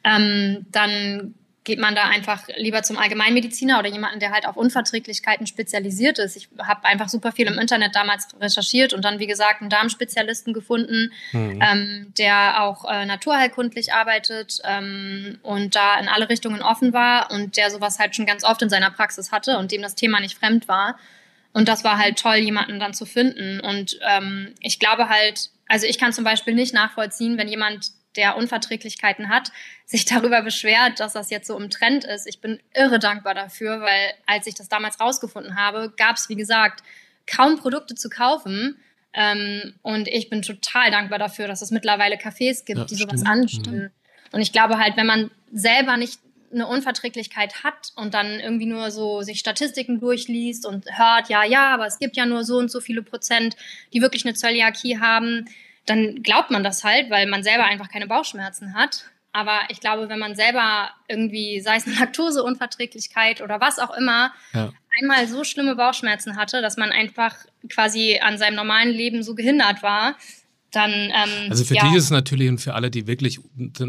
ähm, 0.05 0.67
dann 0.71 1.35
geht 1.67 1.81
man 1.81 1.95
da 1.97 2.05
einfach 2.05 2.47
lieber 2.57 2.83
zum 2.85 2.97
Allgemeinmediziner 2.97 3.79
oder 3.81 3.89
jemanden, 3.89 4.21
der 4.21 4.31
halt 4.31 4.47
auf 4.47 4.57
Unverträglichkeiten 4.57 5.47
spezialisiert 5.49 6.19
ist. 6.19 6.37
Ich 6.37 6.49
habe 6.59 6.85
einfach 6.85 7.09
super 7.09 7.33
viel 7.33 7.49
im 7.49 7.59
Internet 7.59 7.95
damals 7.95 8.29
recherchiert 8.41 8.95
und 8.95 9.05
dann, 9.05 9.19
wie 9.19 9.27
gesagt, 9.27 9.61
einen 9.61 9.69
Darmspezialisten 9.69 10.55
gefunden, 10.55 11.13
mhm. 11.33 11.61
ähm, 11.61 12.13
der 12.17 12.63
auch 12.63 12.85
äh, 12.89 13.05
naturheilkundlich 13.05 13.93
arbeitet 13.93 14.61
ähm, 14.65 15.39
und 15.43 15.75
da 15.75 15.99
in 15.99 16.07
alle 16.09 16.29
Richtungen 16.29 16.63
offen 16.63 16.93
war 16.93 17.33
und 17.33 17.57
der 17.57 17.71
sowas 17.71 17.99
halt 17.99 18.15
schon 18.15 18.27
ganz 18.27 18.45
oft 18.45 18.63
in 18.63 18.71
seiner 18.71 18.93
Praxis 18.93 19.33
hatte 19.33 19.59
und 19.59 19.73
dem 19.73 19.83
das 19.83 19.97
Thema 19.97 20.21
nicht 20.21 20.39
fremd 20.39 20.69
war. 20.69 20.97
Und 21.53 21.67
das 21.69 21.83
war 21.83 21.99
halt 21.99 22.19
toll, 22.19 22.37
jemanden 22.37 22.79
dann 22.79 22.95
zu 22.95 23.07
finden. 23.07 23.59
Und 23.59 23.99
ähm, 24.09 24.55
ich 24.61 24.79
glaube 24.79 25.09
halt, 25.09 25.51
also 25.67 25.87
ich 25.87 25.99
kann 25.99 26.13
zum 26.13 26.23
Beispiel 26.23 26.55
nicht 26.55 26.75
nachvollziehen, 26.75 27.39
wenn 27.39 27.49
jemand 27.49 27.91
der 28.17 28.37
Unverträglichkeiten 28.37 29.29
hat, 29.29 29.53
sich 29.85 30.05
darüber 30.07 30.43
beschwert, 30.43 31.01
dass 31.01 31.13
das 31.13 31.31
jetzt 31.31 31.47
so 31.47 31.57
im 31.59 31.71
Trend 31.71 32.05
ist. 32.05 32.27
Ich 32.27 32.41
bin 32.41 32.61
irre 32.75 32.99
dankbar 32.99 33.35
dafür, 33.35 33.81
weil 33.81 34.13
als 34.27 34.47
ich 34.47 34.55
das 34.55 34.69
damals 34.69 35.01
rausgefunden 35.01 35.57
habe, 35.57 35.93
gab 35.97 36.17
es, 36.17 36.29
wie 36.29 36.37
gesagt, 36.37 36.83
kaum 37.27 37.59
Produkte 37.59 37.95
zu 37.95 38.09
kaufen. 38.09 38.77
Ähm, 39.13 39.75
und 39.83 40.09
ich 40.09 40.29
bin 40.29 40.43
total 40.43 40.91
dankbar 40.91 41.19
dafür, 41.19 41.49
dass 41.49 41.63
es 41.63 41.71
mittlerweile 41.71 42.17
Cafés 42.17 42.65
gibt, 42.65 42.79
ja, 42.79 42.85
die 42.85 42.95
sowas 42.95 43.21
stimmt. 43.21 43.29
anbieten. 43.29 43.77
Mhm. 43.77 43.91
Und 44.33 44.41
ich 44.41 44.53
glaube 44.53 44.79
halt, 44.79 44.97
wenn 44.97 45.07
man 45.07 45.31
selber 45.53 45.97
nicht 45.97 46.21
eine 46.53 46.67
Unverträglichkeit 46.67 47.65
hat 47.65 47.93
und 47.97 48.15
dann 48.15 48.41
irgendwie 48.41 48.67
nur 48.67 48.91
so 48.91 49.23
sich 49.23 49.39
Statistiken 49.39 50.01
durchliest 50.01 50.67
und 50.67 50.87
hört, 50.97 51.29
ja, 51.29 51.45
ja, 51.45 51.75
aber 51.75 51.87
es 51.87 51.99
gibt 51.99 52.17
ja 52.17 52.27
nur 52.27 52.45
so 52.45 52.59
und 52.59 52.71
so 52.71 52.81
viele 52.81 53.03
Prozent, 53.03 53.57
die 53.93 54.01
wirklich 54.01 54.25
eine 54.25 54.35
Zöliakie 54.35 54.99
haben, 54.99 55.49
dann 55.87 56.23
glaubt 56.23 56.51
man 56.51 56.65
das 56.65 56.85
halt, 56.85 57.11
weil 57.11 57.27
man 57.27 57.43
selber 57.43 57.65
einfach 57.65 57.89
keine 57.89 58.07
Bauchschmerzen 58.07 58.75
hat. 58.75 59.05
Aber 59.33 59.61
ich 59.69 59.81
glaube, 59.81 60.09
wenn 60.09 60.19
man 60.19 60.35
selber 60.35 60.91
irgendwie, 61.09 61.61
sei 61.61 61.77
es 61.77 61.87
eine 61.87 61.97
Laktoseunverträglichkeit 61.97 63.43
oder 63.43 63.61
was 63.61 63.79
auch 63.79 63.95
immer, 63.97 64.33
ja. 64.55 64.73
einmal 64.99 65.29
so 65.29 65.45
schlimme 65.45 65.77
Bauchschmerzen 65.77 66.37
hatte, 66.37 66.63
dass 66.63 66.77
man 66.77 66.91
einfach 66.91 67.35
quasi 67.69 68.19
an 68.23 68.39
seinem 68.39 68.57
normalen 68.57 68.91
Leben 68.91 69.23
so 69.23 69.35
gehindert 69.35 69.83
war, 69.83 70.17
dann. 70.71 70.91
Ähm, 70.91 71.51
also 71.51 71.65
für 71.65 71.75
ja. 71.75 71.89
die 71.89 71.97
ist 71.97 72.05
es 72.05 72.11
natürlich 72.11 72.49
und 72.49 72.59
für 72.59 72.75
alle, 72.75 72.91
die 72.91 73.07
wirklich 73.07 73.41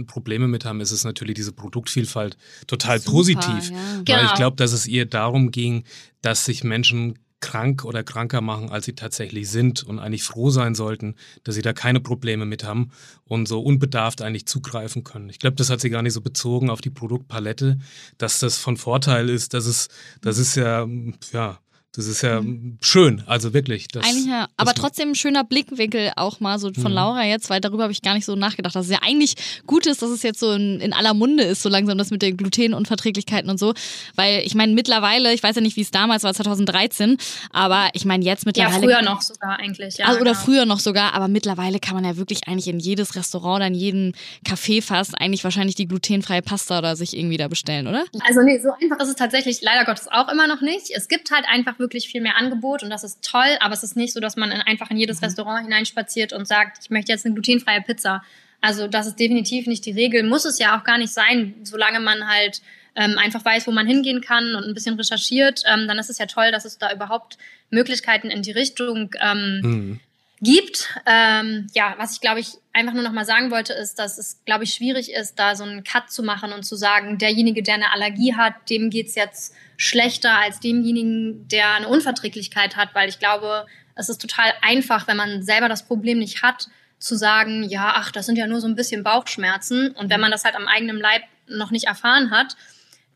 Probleme 0.08 0.48
mit 0.48 0.66
haben, 0.66 0.82
ist 0.82 0.92
es 0.92 1.04
natürlich 1.04 1.36
diese 1.36 1.54
Produktvielfalt 1.54 2.38
total 2.68 3.00
Super, 3.00 3.12
positiv. 3.12 3.72
Ja. 3.72 3.78
Weil 3.78 4.04
genau. 4.04 4.24
ich 4.26 4.34
glaube, 4.34 4.58
dass 4.58 4.74
es 4.74 4.86
ihr 4.86 5.06
darum 5.06 5.52
ging, 5.52 5.86
dass 6.22 6.46
sich 6.46 6.64
Menschen 6.64 7.20
krank 7.40 7.86
oder 7.86 8.04
kranker 8.04 8.42
machen, 8.42 8.70
als 8.70 8.86
sie 8.86 8.94
tatsächlich 8.94 9.50
sind 9.50 9.84
und 9.84 10.00
eigentlich 10.00 10.24
froh 10.24 10.50
sein 10.50 10.76
sollten, 10.76 11.16
dass 11.44 11.56
sie 11.56 11.62
da 11.62 11.74
keine 11.74 12.00
Probleme 12.00 12.46
mit 12.46 12.64
haben 12.64 12.92
und 13.26 13.48
so 13.48 13.62
unbedarft 13.62 14.22
eigentlich 14.22 14.48
zugreifen 14.48 15.04
können. 15.04 15.30
Ich 15.30 15.40
glaube, 15.40 15.56
das 15.56 15.70
hat 15.70 15.80
sie 15.80 15.90
gar 15.90 16.02
nicht 16.02 16.14
so 16.14 16.22
bezogen 16.22 16.70
auf 16.70 16.82
die 16.82 16.90
Produktpalette, 16.90 17.78
dass 18.18 18.40
das 18.40 18.58
von 18.58 18.78
Vorteil 18.78 19.30
ist, 19.30 19.54
dass 19.54 19.66
es, 19.66 19.90
das 20.22 20.38
ist 20.38 20.56
ja, 20.56 20.88
ja, 21.32 21.60
das 21.98 22.06
ist 22.06 22.22
ja 22.22 22.42
mhm. 22.42 22.78
schön, 22.80 23.24
also 23.26 23.54
wirklich. 23.54 23.88
Das, 23.88 24.06
eigentlich 24.06 24.28
ja, 24.28 24.48
aber 24.56 24.76
trotzdem 24.76 25.10
ein 25.10 25.16
schöner 25.16 25.44
Blickwinkel 25.44 26.12
auch 26.16 26.40
mal 26.40 26.60
so 26.60 26.72
von 26.72 26.92
mhm. 26.92 26.96
Laura 26.96 27.26
jetzt, 27.26 27.50
weil 27.50 27.60
darüber 27.60 27.84
habe 27.84 27.92
ich 27.92 28.04
gar 28.04 28.14
nicht 28.14 28.26
so 28.26 28.36
nachgedacht, 28.36 28.76
dass 28.76 28.86
es 28.86 28.92
ja 28.92 29.00
eigentlich 29.02 29.34
gut 29.66 29.88
ist, 29.88 30.04
dass 30.04 30.12
es 30.12 30.22
jetzt 30.22 30.40
so 30.40 30.52
in, 30.52 30.80
in 30.80 30.94
aller 30.94 31.16
Munde 31.16 31.44
ist, 31.44 31.64
so 31.64 31.70
langsam 31.70 31.98
das 31.98 32.12
mit 32.12 32.22
den 32.22 32.38
Glutenunverträglichkeiten 32.38 33.50
und 33.50 33.58
so. 33.58 33.74
Weil 34.16 34.44
ich 34.46 34.54
meine, 34.54 34.74
mittlerweile, 34.74 35.34
ich 35.34 35.42
weiß 35.42 35.56
ja 35.56 35.62
nicht, 35.64 35.76
wie 35.76 35.82
es 35.82 35.90
damals 35.90 36.22
war, 36.22 36.36
2013, 36.36 37.18
aber 37.52 37.90
ich 37.94 38.06
meine 38.06 38.24
jetzt 38.24 38.46
mittlerweile. 38.46 38.76
Ja, 38.76 39.00
früher 39.00 39.02
noch 39.02 39.24
sogar 39.24 39.58
eigentlich, 39.58 39.98
ja. 39.98 40.06
Also, 40.06 40.22
oder 40.22 40.34
genau. 40.34 40.44
früher 40.44 40.66
noch 40.66 40.80
sogar, 40.80 41.16
aber 41.16 41.28
mittlerweile 41.28 41.80
kann 41.80 41.96
man 41.96 42.06
ja 42.06 42.16
wirklich 42.16 42.48
eigentlich 42.48 42.68
in 42.68 42.80
jedes 42.80 43.16
Restaurant 43.16 43.56
oder 43.58 43.68
in 43.68 43.74
jedem 43.74 44.12
Café 44.46 44.84
fast 44.84 45.20
eigentlich 45.20 45.44
wahrscheinlich 45.44 45.74
die 45.74 45.88
glutenfreie 45.88 46.44
Pasta 46.44 46.78
oder 46.78 46.96
sich 46.96 47.18
irgendwie 47.18 47.38
da 47.38 47.48
bestellen, 47.48 47.88
oder? 47.88 48.06
Also 48.28 48.44
nee, 48.44 48.60
so 48.60 48.70
einfach 48.80 49.00
ist 49.02 49.10
es 49.10 49.16
tatsächlich 49.16 49.62
leider 49.62 49.84
Gottes 49.86 50.08
auch 50.12 50.32
immer 50.32 50.46
noch 50.46 50.62
nicht. 50.62 50.92
Es 50.94 51.08
gibt 51.08 51.32
halt 51.32 51.46
einfach 51.50 51.77
wirklich 51.80 51.88
wirklich 51.88 52.12
viel 52.12 52.22
mehr 52.22 52.38
Angebot 52.38 52.84
und 52.84 52.90
das 52.90 53.04
ist 53.04 53.24
toll, 53.24 53.58
aber 53.60 53.74
es 53.74 53.84
ist 53.84 53.96
nicht 53.96 54.14
so, 54.14 54.20
dass 54.20 54.36
man 54.36 54.52
in, 54.52 54.62
einfach 54.62 54.92
in 54.92 54.98
jedes 54.98 55.22
mhm. 55.22 55.26
Restaurant 55.26 55.64
hineinspaziert 55.64 56.34
und 56.34 56.48
sagt, 56.48 56.80
ich 56.84 56.90
möchte 56.90 57.12
jetzt 57.12 57.26
eine 57.26 57.34
glutenfreie 57.34 57.82
Pizza. 57.82 58.24
Also 58.60 58.88
das 58.88 59.08
ist 59.08 59.20
definitiv 59.20 59.68
nicht 59.68 59.86
die 59.86 59.92
Regel, 59.92 60.24
muss 60.24 60.46
es 60.46 60.60
ja 60.60 60.78
auch 60.78 60.84
gar 60.84 60.98
nicht 60.98 61.14
sein, 61.14 61.56
solange 61.64 62.00
man 62.00 62.28
halt 62.28 62.62
ähm, 62.96 63.18
einfach 63.18 63.46
weiß, 63.46 63.68
wo 63.68 63.72
man 63.72 63.88
hingehen 63.88 64.22
kann 64.22 64.56
und 64.56 64.66
ein 64.66 64.74
bisschen 64.74 64.96
recherchiert, 64.96 65.62
ähm, 65.66 65.88
dann 65.88 66.00
ist 66.00 66.10
es 66.10 66.18
ja 66.18 66.26
toll, 66.26 66.52
dass 66.52 66.66
es 66.66 66.78
da 66.78 66.92
überhaupt 66.92 67.38
Möglichkeiten 67.70 68.30
in 68.30 68.42
die 68.42 68.52
Richtung 68.52 69.12
ähm, 69.22 69.62
mhm 69.64 70.00
gibt. 70.42 70.96
Ähm, 71.06 71.68
ja, 71.74 71.96
was 71.98 72.14
ich 72.14 72.22
glaube 72.22 72.40
ich 72.40 72.54
einfach 72.74 72.94
nur 72.94 73.04
noch 73.04 73.12
mal 73.12 73.26
sagen 73.26 73.52
wollte, 73.52 73.74
ist, 73.74 74.00
dass 74.00 74.18
es 74.18 74.42
glaube 74.46 74.64
ich 74.64 74.74
schwierig 74.74 75.12
ist, 75.12 75.36
da 75.40 75.56
so 75.56 75.64
einen 75.64 75.84
Cut 75.84 76.12
zu 76.12 76.24
machen 76.24 76.54
und 76.54 76.64
zu 76.64 76.76
sagen, 76.76 77.18
derjenige, 77.18 77.64
der 77.64 77.76
eine 77.76 77.92
Allergie 77.92 78.36
hat, 78.36 78.70
dem 78.70 78.90
geht's 78.90 79.16
jetzt 79.16 79.54
schlechter 79.78 80.38
als 80.38 80.60
demjenigen, 80.60 81.48
der 81.48 81.74
eine 81.74 81.88
Unverträglichkeit 81.88 82.76
hat, 82.76 82.94
weil 82.94 83.10
ich 83.10 83.20
glaube, 83.20 83.66
es 83.96 84.10
ist 84.10 84.22
total 84.22 84.54
einfach, 84.62 85.08
wenn 85.08 85.18
man 85.18 85.44
selber 85.44 85.70
das 85.70 85.86
Problem 85.88 86.20
nicht 86.20 86.44
hat, 86.44 86.68
zu 87.00 87.16
sagen, 87.16 87.64
ja, 87.64 87.94
ach, 87.96 88.12
das 88.12 88.26
sind 88.26 88.38
ja 88.38 88.48
nur 88.48 88.60
so 88.60 88.68
ein 88.68 88.76
bisschen 88.76 89.04
Bauchschmerzen. 89.04 89.92
Und 89.92 90.10
wenn 90.10 90.20
man 90.20 90.32
das 90.32 90.44
halt 90.44 90.56
am 90.56 90.68
eigenen 90.68 90.98
Leib 90.98 91.22
noch 91.48 91.72
nicht 91.72 91.86
erfahren 91.86 92.32
hat, 92.32 92.56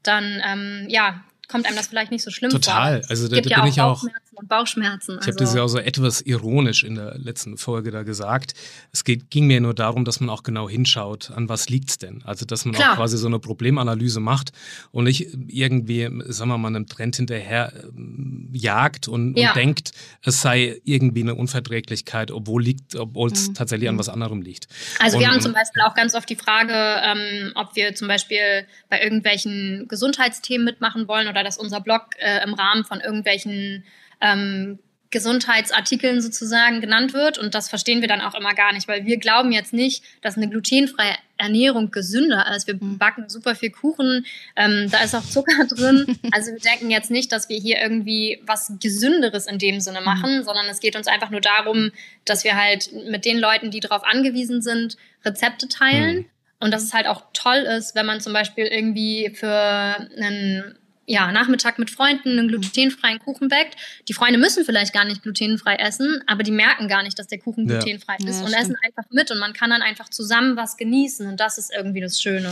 dann 0.03 0.41
ähm, 0.45 0.85
ja, 0.87 1.23
kommt 1.47 1.65
einem 1.65 1.75
das 1.75 1.87
vielleicht 1.87 2.11
nicht 2.11 2.23
so 2.23 2.31
schlimm 2.31 2.51
Total. 2.51 3.01
vor. 3.01 3.09
Also 3.09 3.27
da, 3.27 3.41
da 3.41 3.61
bin 3.61 3.71
ich 3.71 3.81
auch 3.81 4.03
und 4.33 4.47
Bauchschmerzen. 4.47 5.17
Ich 5.21 5.27
habe 5.27 5.37
das 5.37 5.49
also 5.49 5.57
ja 5.57 5.63
auch 5.63 5.67
so 5.67 5.77
etwas 5.77 6.21
ironisch 6.21 6.83
in 6.83 6.95
der 6.95 7.17
letzten 7.17 7.57
Folge 7.57 7.91
da 7.91 8.03
gesagt. 8.03 8.53
Es 8.91 9.03
geht, 9.03 9.29
ging 9.29 9.47
mir 9.47 9.59
nur 9.59 9.73
darum, 9.73 10.05
dass 10.05 10.19
man 10.19 10.29
auch 10.29 10.43
genau 10.43 10.69
hinschaut, 10.69 11.31
an 11.31 11.49
was 11.49 11.69
liegt's 11.69 11.97
denn. 11.97 12.23
Also 12.23 12.45
dass 12.45 12.65
man 12.65 12.75
Klar. 12.75 12.93
auch 12.93 12.95
quasi 12.95 13.17
so 13.17 13.27
eine 13.27 13.39
Problemanalyse 13.39 14.19
macht 14.19 14.51
und 14.91 15.03
nicht 15.03 15.27
irgendwie, 15.47 16.09
sagen 16.31 16.49
wir 16.49 16.57
mal, 16.57 16.69
einem 16.69 16.87
Trend 16.87 17.17
hinterher 17.17 17.73
äh, 17.75 18.57
jagt 18.57 19.07
und, 19.07 19.37
ja. 19.37 19.49
und 19.49 19.55
denkt, 19.57 19.91
es 20.23 20.41
sei 20.41 20.79
irgendwie 20.85 21.21
eine 21.21 21.35
Unverträglichkeit, 21.35 22.31
obwohl 22.31 22.63
liegt, 22.63 22.95
obwohl 22.95 23.31
es 23.31 23.49
mhm. 23.49 23.53
tatsächlich 23.53 23.89
an 23.89 23.95
mhm. 23.95 23.99
was 23.99 24.09
anderem 24.09 24.41
liegt. 24.41 24.67
Also 24.99 25.17
und, 25.17 25.23
wir 25.23 25.29
haben 25.29 25.41
zum 25.41 25.53
Beispiel 25.53 25.81
auch 25.81 25.93
ganz 25.93 26.15
oft 26.15 26.29
die 26.29 26.37
Frage, 26.37 26.73
ähm, 26.73 27.51
ob 27.55 27.75
wir 27.75 27.95
zum 27.95 28.07
Beispiel 28.07 28.65
bei 28.89 29.01
irgendwelchen 29.01 29.87
Gesundheitsthemen 29.89 30.63
mitmachen 30.63 31.07
wollen 31.09 31.27
oder 31.27 31.43
dass 31.43 31.57
unser 31.57 31.81
Blog 31.81 32.03
äh, 32.19 32.43
im 32.43 32.53
Rahmen 32.53 32.85
von 32.85 33.01
irgendwelchen 33.01 33.83
ähm, 34.21 34.79
Gesundheitsartikeln 35.11 36.21
sozusagen 36.21 36.79
genannt 36.79 37.13
wird. 37.13 37.37
Und 37.37 37.53
das 37.53 37.69
verstehen 37.69 38.01
wir 38.01 38.07
dann 38.07 38.21
auch 38.21 38.33
immer 38.33 38.53
gar 38.53 38.71
nicht, 38.73 38.87
weil 38.87 39.05
wir 39.05 39.17
glauben 39.17 39.51
jetzt 39.51 39.73
nicht, 39.73 40.03
dass 40.21 40.37
eine 40.37 40.49
glutenfreie 40.49 41.15
Ernährung 41.37 41.91
gesünder 41.91 42.45
ist. 42.55 42.65
Wir 42.65 42.75
mhm. 42.75 42.97
backen 42.97 43.27
super 43.27 43.55
viel 43.55 43.71
Kuchen, 43.71 44.25
ähm, 44.55 44.87
da 44.89 45.03
ist 45.03 45.13
auch 45.13 45.23
Zucker 45.23 45.65
drin. 45.69 46.17
Also 46.31 46.51
wir 46.51 46.59
denken 46.59 46.89
jetzt 46.89 47.11
nicht, 47.11 47.31
dass 47.31 47.49
wir 47.49 47.59
hier 47.59 47.81
irgendwie 47.81 48.41
was 48.45 48.71
Gesünderes 48.79 49.47
in 49.47 49.59
dem 49.59 49.81
Sinne 49.81 49.99
mhm. 49.99 50.05
machen, 50.05 50.37
mhm. 50.37 50.43
sondern 50.43 50.67
es 50.67 50.79
geht 50.79 50.95
uns 50.95 51.07
einfach 51.07 51.29
nur 51.29 51.41
darum, 51.41 51.91
dass 52.23 52.43
wir 52.45 52.55
halt 52.55 52.89
mit 53.09 53.25
den 53.25 53.37
Leuten, 53.37 53.69
die 53.69 53.81
darauf 53.81 54.03
angewiesen 54.03 54.61
sind, 54.61 54.95
Rezepte 55.25 55.67
teilen. 55.67 56.17
Mhm. 56.17 56.25
Und 56.63 56.71
dass 56.71 56.83
es 56.83 56.93
halt 56.93 57.07
auch 57.07 57.23
toll 57.33 57.57
ist, 57.57 57.95
wenn 57.95 58.05
man 58.05 58.21
zum 58.21 58.33
Beispiel 58.33 58.65
irgendwie 58.65 59.31
für 59.33 59.49
einen 59.51 60.77
ja, 61.11 61.31
Nachmittag 61.31 61.77
mit 61.77 61.89
Freunden 61.89 62.39
einen 62.39 62.47
glutenfreien 62.47 63.19
Kuchen 63.19 63.49
backt. 63.49 63.75
Die 64.07 64.13
Freunde 64.13 64.39
müssen 64.39 64.63
vielleicht 64.63 64.93
gar 64.93 65.03
nicht 65.03 65.23
glutenfrei 65.23 65.75
essen, 65.75 66.23
aber 66.25 66.43
die 66.43 66.51
merken 66.51 66.87
gar 66.87 67.03
nicht, 67.03 67.19
dass 67.19 67.27
der 67.27 67.39
Kuchen 67.39 67.67
ja. 67.67 67.79
glutenfrei 67.79 68.15
ist 68.19 68.39
ja, 68.39 68.45
und 68.45 68.49
stimmt. 68.49 68.55
essen 68.55 68.75
einfach 68.85 69.03
mit 69.11 69.29
und 69.29 69.39
man 69.39 69.51
kann 69.51 69.69
dann 69.69 69.81
einfach 69.81 70.09
zusammen 70.09 70.55
was 70.55 70.77
genießen 70.77 71.27
und 71.27 71.39
das 71.39 71.57
ist 71.57 71.71
irgendwie 71.75 71.99
das 71.99 72.21
Schöne. 72.21 72.51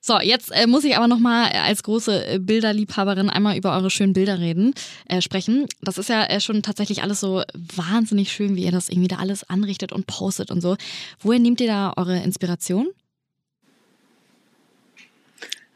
So, 0.00 0.18
jetzt 0.20 0.50
äh, 0.50 0.66
muss 0.66 0.84
ich 0.84 0.96
aber 0.96 1.06
nochmal 1.06 1.50
äh, 1.52 1.58
als 1.58 1.82
große 1.82 2.26
äh, 2.26 2.38
Bilderliebhaberin 2.38 3.30
einmal 3.30 3.56
über 3.56 3.76
eure 3.76 3.90
schönen 3.90 4.12
Bilder 4.12 4.38
reden, 4.38 4.72
äh, 5.06 5.20
sprechen. 5.20 5.66
Das 5.82 5.98
ist 5.98 6.08
ja 6.08 6.24
äh, 6.24 6.40
schon 6.40 6.62
tatsächlich 6.62 7.02
alles 7.02 7.20
so 7.20 7.42
wahnsinnig 7.76 8.32
schön, 8.32 8.56
wie 8.56 8.64
ihr 8.64 8.72
das 8.72 8.88
irgendwie 8.88 9.08
da 9.08 9.16
alles 9.16 9.48
anrichtet 9.48 9.92
und 9.92 10.06
postet 10.06 10.50
und 10.50 10.62
so. 10.62 10.76
Woher 11.20 11.38
nehmt 11.38 11.60
ihr 11.60 11.66
da 11.66 11.92
eure 11.96 12.16
Inspiration? 12.22 12.88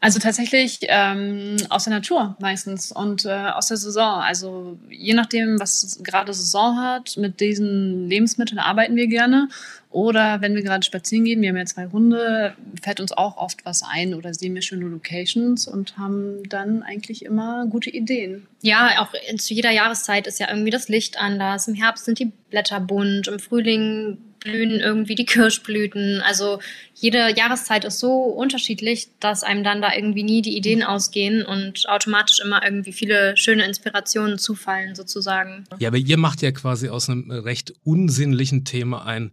Also 0.03 0.19
tatsächlich 0.19 0.79
ähm, 0.81 1.55
aus 1.69 1.85
der 1.85 1.93
Natur 1.93 2.35
meistens 2.41 2.91
und 2.91 3.23
äh, 3.23 3.29
aus 3.29 3.69
der 3.69 3.77
Saison. 3.77 4.19
Also 4.19 4.77
je 4.89 5.13
nachdem, 5.13 5.61
was 5.61 5.97
gerade 6.03 6.33
Saison 6.33 6.77
hat, 6.77 7.15
mit 7.15 7.39
diesen 7.39 8.09
Lebensmitteln 8.09 8.59
arbeiten 8.59 8.97
wir 8.97 9.07
gerne. 9.07 9.47
Oder 9.91 10.41
wenn 10.41 10.55
wir 10.55 10.61
gerade 10.61 10.83
spazieren 10.83 11.23
gehen, 11.23 11.41
wir 11.41 11.47
haben 11.47 11.55
ja 11.55 11.65
zwei 11.65 11.87
Hunde, 11.87 12.53
fällt 12.81 12.99
uns 12.99 13.13
auch 13.13 13.37
oft 13.37 13.63
was 13.63 13.81
ein 13.81 14.13
oder 14.13 14.33
sehen 14.33 14.53
wir 14.55 14.61
schöne 14.61 14.87
Locations 14.87 15.69
und 15.69 15.97
haben 15.97 16.43
dann 16.49 16.83
eigentlich 16.83 17.23
immer 17.23 17.65
gute 17.67 17.89
Ideen. 17.89 18.45
Ja, 18.61 18.89
auch 18.99 19.13
zu 19.37 19.53
jeder 19.53 19.71
Jahreszeit 19.71 20.27
ist 20.27 20.37
ja 20.37 20.49
irgendwie 20.49 20.71
das 20.71 20.89
Licht 20.89 21.17
anders. 21.17 21.69
Im 21.69 21.75
Herbst 21.75 22.03
sind 22.03 22.19
die 22.19 22.33
Blätter 22.49 22.81
bunt, 22.81 23.29
im 23.29 23.39
Frühling 23.39 24.17
blühen 24.43 24.79
irgendwie 24.79 25.15
die 25.15 25.25
Kirschblüten. 25.25 26.21
Also 26.21 26.59
jede 26.93 27.35
Jahreszeit 27.35 27.85
ist 27.85 27.99
so 27.99 28.23
unterschiedlich, 28.23 29.07
dass 29.19 29.43
einem 29.43 29.63
dann 29.63 29.81
da 29.81 29.93
irgendwie 29.93 30.23
nie 30.23 30.41
die 30.41 30.55
Ideen 30.55 30.83
ausgehen 30.83 31.45
und 31.45 31.87
automatisch 31.87 32.39
immer 32.39 32.63
irgendwie 32.63 32.93
viele 32.93 33.35
schöne 33.37 33.65
Inspirationen 33.65 34.37
zufallen 34.37 34.95
sozusagen. 34.95 35.65
Ja, 35.79 35.89
aber 35.89 35.97
ihr 35.97 36.17
macht 36.17 36.41
ja 36.41 36.51
quasi 36.51 36.89
aus 36.89 37.09
einem 37.09 37.31
recht 37.31 37.73
unsinnlichen 37.83 38.65
Thema 38.65 39.05
ein 39.05 39.31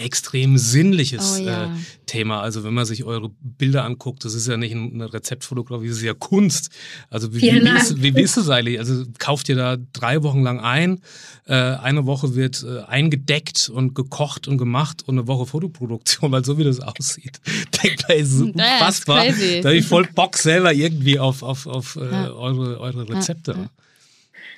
extrem 0.00 0.58
sinnliches 0.58 1.38
oh, 1.38 1.42
ja. 1.42 1.64
äh, 1.64 1.68
Thema. 2.06 2.40
Also 2.40 2.64
wenn 2.64 2.74
man 2.74 2.84
sich 2.84 3.04
eure 3.04 3.30
Bilder 3.40 3.84
anguckt, 3.84 4.24
das 4.24 4.34
ist 4.34 4.48
ja 4.48 4.56
nicht 4.56 4.74
eine 4.74 5.12
Rezeptfotografie, 5.12 5.88
das 5.88 5.98
ist 5.98 6.02
ja 6.02 6.14
Kunst. 6.14 6.70
Also 7.08 7.34
wie, 7.34 7.42
wie, 7.42 7.48
ist, 7.48 8.02
wie, 8.02 8.16
wie 8.16 8.22
ist 8.22 8.36
es 8.36 8.48
eigentlich? 8.48 8.78
Also 8.78 9.04
kauft 9.18 9.48
ihr 9.48 9.56
da 9.56 9.76
drei 9.92 10.22
Wochen 10.22 10.42
lang 10.42 10.60
ein, 10.60 11.00
äh, 11.46 11.54
eine 11.54 12.06
Woche 12.06 12.34
wird 12.34 12.64
äh, 12.64 12.80
eingedeckt 12.82 13.68
und 13.68 13.94
gekocht 13.94 14.48
und 14.48 14.58
gemacht 14.58 15.04
und 15.06 15.18
eine 15.18 15.28
Woche 15.28 15.46
Fotoproduktion, 15.46 16.32
weil 16.32 16.44
so 16.44 16.58
wie 16.58 16.64
das 16.64 16.80
aussieht, 16.80 17.40
denkt 17.82 18.08
man, 18.08 18.16
ist 18.18 18.40
unfassbar. 18.40 19.26
Ja, 19.26 19.60
da 19.62 19.68
habe 19.68 19.76
ich 19.76 19.86
voll 19.86 20.08
Bock 20.14 20.36
selber 20.36 20.72
irgendwie 20.72 21.18
auf, 21.18 21.42
auf, 21.42 21.66
auf 21.66 21.96
äh, 21.96 22.10
ja. 22.10 22.30
eure, 22.32 22.80
eure 22.80 23.08
Rezepte. 23.08 23.70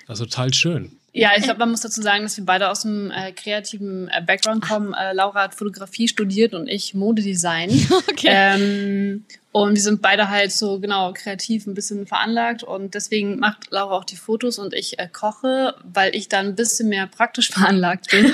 Also 0.07 0.25
total 0.25 0.53
schön. 0.55 0.93
Ja, 1.15 1.33
ich 1.37 1.43
glaube, 1.43 1.59
man 1.59 1.71
muss 1.71 1.83
dazu 1.83 2.01
sagen, 2.01 2.23
dass 2.23 2.37
wir 2.39 2.47
beide 2.47 2.71
aus 2.71 2.87
einem 2.87 3.11
äh, 3.11 3.33
kreativen 3.33 4.09
äh, 4.09 4.23
Background 4.27 4.67
kommen. 4.67 4.95
Äh, 4.95 5.13
Laura 5.13 5.43
hat 5.43 5.55
Fotografie 5.55 6.09
studiert 6.09 6.55
und 6.55 6.69
ich 6.69 6.95
Modedesign. 6.95 7.71
Okay. 8.13 8.29
Ähm, 8.31 9.25
und 9.53 9.75
wir 9.75 9.83
sind 9.83 10.01
beide 10.01 10.31
halt 10.31 10.51
so, 10.51 10.81
genau, 10.81 11.13
kreativ 11.13 11.67
ein 11.67 11.75
bisschen 11.75 12.07
veranlagt. 12.07 12.63
Und 12.63 12.95
deswegen 12.95 13.39
macht 13.39 13.71
Laura 13.71 13.99
auch 13.99 14.05
die 14.05 14.17
Fotos 14.17 14.59
und 14.59 14.73
ich 14.73 14.99
äh, 14.99 15.09
koche, 15.13 15.75
weil 15.85 16.17
ich 16.17 16.31
dann 16.31 16.47
ein 16.47 16.55
bisschen 16.55 16.89
mehr 16.89 17.07
praktisch 17.07 17.49
veranlagt 17.53 18.11
bin. 18.11 18.33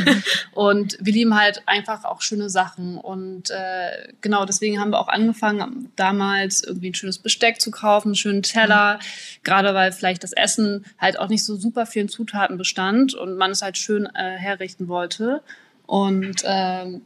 und 0.53 0.97
wir 1.01 1.13
lieben 1.13 1.37
halt 1.37 1.63
einfach 1.67 2.05
auch 2.05 2.23
schöne 2.23 2.49
Sachen. 2.51 2.99
Und 2.99 3.51
äh, 3.51 4.13
genau, 4.21 4.45
deswegen 4.45 4.79
haben 4.79 4.91
wir 4.91 5.01
auch 5.01 5.09
angefangen, 5.09 5.91
damals 5.97 6.63
irgendwie 6.63 6.91
ein 6.91 6.95
schönes 6.95 7.19
Besteck 7.19 7.61
zu 7.61 7.73
kaufen, 7.73 8.09
einen 8.09 8.15
schönen 8.15 8.45
Teller. 8.45 8.95
Mhm. 8.95 9.43
Gerade 9.43 9.75
weil 9.75 9.91
vielleicht 9.91 10.23
das 10.23 10.33
Essen 10.33 10.85
halt 10.99 11.19
auch 11.19 11.29
nicht 11.29 11.45
so 11.45 11.57
super 11.57 11.87
vielen 11.87 12.09
Zutaten 12.09 12.59
bestand 12.59 13.15
und 13.15 13.37
man 13.37 13.51
es 13.51 13.63
halt 13.63 13.77
schön 13.77 14.07
äh, 14.07 14.37
herrichten 14.37 14.87
wollte. 14.87 15.43
Und 15.85 16.43
ähm, 16.45 17.03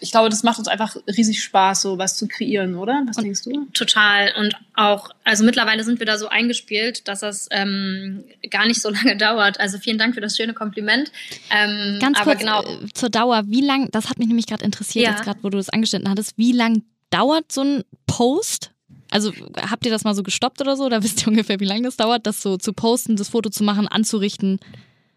ich 0.00 0.10
glaube, 0.10 0.28
das 0.28 0.42
macht 0.42 0.58
uns 0.58 0.68
einfach 0.68 0.96
riesig 1.08 1.42
Spaß, 1.42 1.82
so 1.82 1.98
was 1.98 2.16
zu 2.16 2.28
kreieren, 2.28 2.76
oder? 2.76 3.02
Was 3.06 3.16
und 3.16 3.24
denkst 3.24 3.42
du? 3.42 3.66
Total. 3.72 4.32
Und 4.38 4.54
auch, 4.74 5.10
also 5.24 5.44
mittlerweile 5.44 5.84
sind 5.84 5.98
wir 5.98 6.06
da 6.06 6.18
so 6.18 6.28
eingespielt, 6.28 7.08
dass 7.08 7.20
das 7.20 7.48
ähm, 7.50 8.24
gar 8.50 8.66
nicht 8.66 8.80
so 8.80 8.90
lange 8.90 9.16
dauert. 9.16 9.60
Also 9.60 9.78
vielen 9.78 9.98
Dank 9.98 10.14
für 10.14 10.20
das 10.20 10.36
schöne 10.36 10.54
Kompliment. 10.54 11.10
Ähm, 11.50 11.98
Ganz 12.00 12.20
kurz 12.20 12.40
genau. 12.40 12.62
Äh, 12.62 12.88
zur 12.94 13.10
Dauer. 13.10 13.44
Wie 13.46 13.62
lang, 13.62 13.90
das 13.90 14.08
hat 14.08 14.18
mich 14.18 14.28
nämlich 14.28 14.46
gerade 14.46 14.64
interessiert, 14.64 15.04
ja. 15.04 15.12
jetzt 15.12 15.24
gerade, 15.24 15.40
wo 15.42 15.50
du 15.50 15.58
das 15.58 15.70
angeschnitten 15.70 16.08
hattest, 16.08 16.36
wie 16.36 16.52
lang 16.52 16.82
dauert 17.10 17.52
so 17.52 17.62
ein 17.62 17.84
Post? 18.06 18.72
Also 19.10 19.32
habt 19.56 19.86
ihr 19.86 19.92
das 19.92 20.04
mal 20.04 20.14
so 20.14 20.22
gestoppt 20.22 20.60
oder 20.60 20.76
so? 20.76 20.88
Da 20.88 21.02
wisst 21.02 21.22
ihr 21.22 21.28
ungefähr, 21.28 21.60
wie 21.60 21.64
lange 21.64 21.82
das 21.82 21.96
dauert, 21.96 22.26
das 22.26 22.42
so 22.42 22.56
zu 22.56 22.72
posten, 22.72 23.16
das 23.16 23.28
Foto 23.28 23.50
zu 23.50 23.64
machen, 23.64 23.88
anzurichten? 23.88 24.60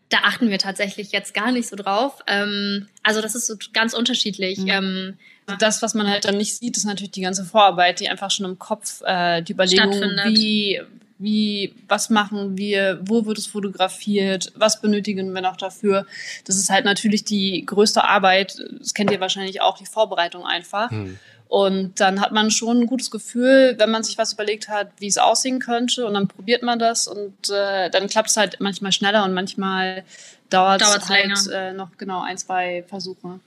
Da 0.09 0.19
achten 0.23 0.49
wir 0.49 0.57
tatsächlich 0.57 1.11
jetzt 1.11 1.33
gar 1.33 1.51
nicht 1.51 1.69
so 1.69 1.75
drauf. 1.75 2.19
Ähm, 2.27 2.87
also 3.03 3.21
das 3.21 3.35
ist 3.35 3.47
so 3.47 3.55
ganz 3.73 3.93
unterschiedlich. 3.93 4.59
Mhm. 4.59 4.69
Ähm, 4.69 5.17
das, 5.59 5.81
was 5.81 5.93
man 5.93 6.07
halt 6.07 6.25
dann 6.25 6.37
nicht 6.37 6.55
sieht, 6.57 6.77
ist 6.77 6.85
natürlich 6.85 7.11
die 7.11 7.21
ganze 7.21 7.43
Vorarbeit, 7.43 7.99
die 7.99 8.09
einfach 8.09 8.31
schon 8.31 8.45
im 8.45 8.59
Kopf, 8.59 9.01
äh, 9.05 9.41
die 9.41 9.53
Überlegung, 9.53 9.91
wie, 10.25 10.81
wie, 11.17 11.73
was 11.87 12.09
machen 12.09 12.57
wir, 12.57 12.99
wo 13.01 13.25
wird 13.25 13.37
es 13.37 13.47
fotografiert, 13.47 14.51
was 14.55 14.81
benötigen 14.81 15.33
wir 15.33 15.41
noch 15.41 15.57
dafür. 15.57 16.05
Das 16.45 16.55
ist 16.55 16.69
halt 16.69 16.85
natürlich 16.85 17.23
die 17.23 17.65
größte 17.65 18.03
Arbeit, 18.03 18.57
das 18.79 18.93
kennt 18.93 19.11
ihr 19.11 19.19
wahrscheinlich 19.19 19.61
auch, 19.61 19.77
die 19.77 19.85
Vorbereitung 19.85 20.45
einfach. 20.45 20.91
Hm. 20.91 21.17
Und 21.49 21.99
dann 21.99 22.21
hat 22.21 22.31
man 22.31 22.51
schon 22.51 22.81
ein 22.81 22.85
gutes 22.85 23.09
Gefühl, 23.09 23.73
wenn 23.79 23.89
man 23.89 24.03
sich 24.03 24.19
was 24.19 24.33
überlegt 24.33 24.69
hat, 24.69 24.91
wie 24.99 25.07
es 25.07 25.17
aussehen 25.17 25.57
könnte. 25.59 26.05
Und 26.05 26.13
dann 26.13 26.27
probiert 26.27 26.61
man 26.61 26.77
das 26.77 27.07
und 27.07 27.49
äh, 27.49 27.89
dann 27.89 28.07
klappt 28.07 28.29
es 28.29 28.37
halt 28.37 28.57
manchmal 28.59 28.91
schneller 28.91 29.25
und 29.25 29.33
manchmal 29.33 30.03
dauert 30.51 30.83
es 30.83 31.09
halt 31.09 31.47
äh, 31.51 31.73
noch 31.73 31.89
genau 31.97 32.21
ein, 32.21 32.37
zwei 32.37 32.83
Versuche. 32.87 33.39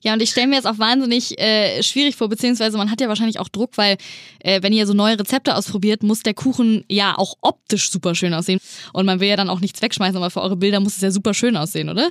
Ja, 0.00 0.14
und 0.14 0.22
ich 0.22 0.30
stelle 0.30 0.46
mir 0.46 0.56
jetzt 0.56 0.66
auch 0.66 0.78
wahnsinnig 0.78 1.38
äh, 1.38 1.82
schwierig 1.82 2.16
vor, 2.16 2.30
beziehungsweise 2.30 2.78
man 2.78 2.90
hat 2.90 3.02
ja 3.02 3.08
wahrscheinlich 3.08 3.38
auch 3.38 3.48
Druck, 3.48 3.76
weil 3.76 3.98
äh, 4.40 4.62
wenn 4.62 4.72
ihr 4.72 4.86
so 4.86 4.94
neue 4.94 5.18
Rezepte 5.18 5.54
ausprobiert, 5.54 6.02
muss 6.02 6.20
der 6.20 6.34
Kuchen 6.34 6.84
ja 6.88 7.18
auch 7.18 7.36
optisch 7.42 7.90
super 7.90 8.14
schön 8.14 8.32
aussehen. 8.32 8.60
Und 8.94 9.04
man 9.04 9.20
will 9.20 9.28
ja 9.28 9.36
dann 9.36 9.50
auch 9.50 9.60
nichts 9.60 9.82
wegschmeißen, 9.82 10.16
aber 10.16 10.30
für 10.30 10.40
eure 10.40 10.56
Bilder 10.56 10.80
muss 10.80 10.96
es 10.96 11.02
ja 11.02 11.10
super 11.10 11.34
schön 11.34 11.58
aussehen, 11.58 11.90
oder? 11.90 12.10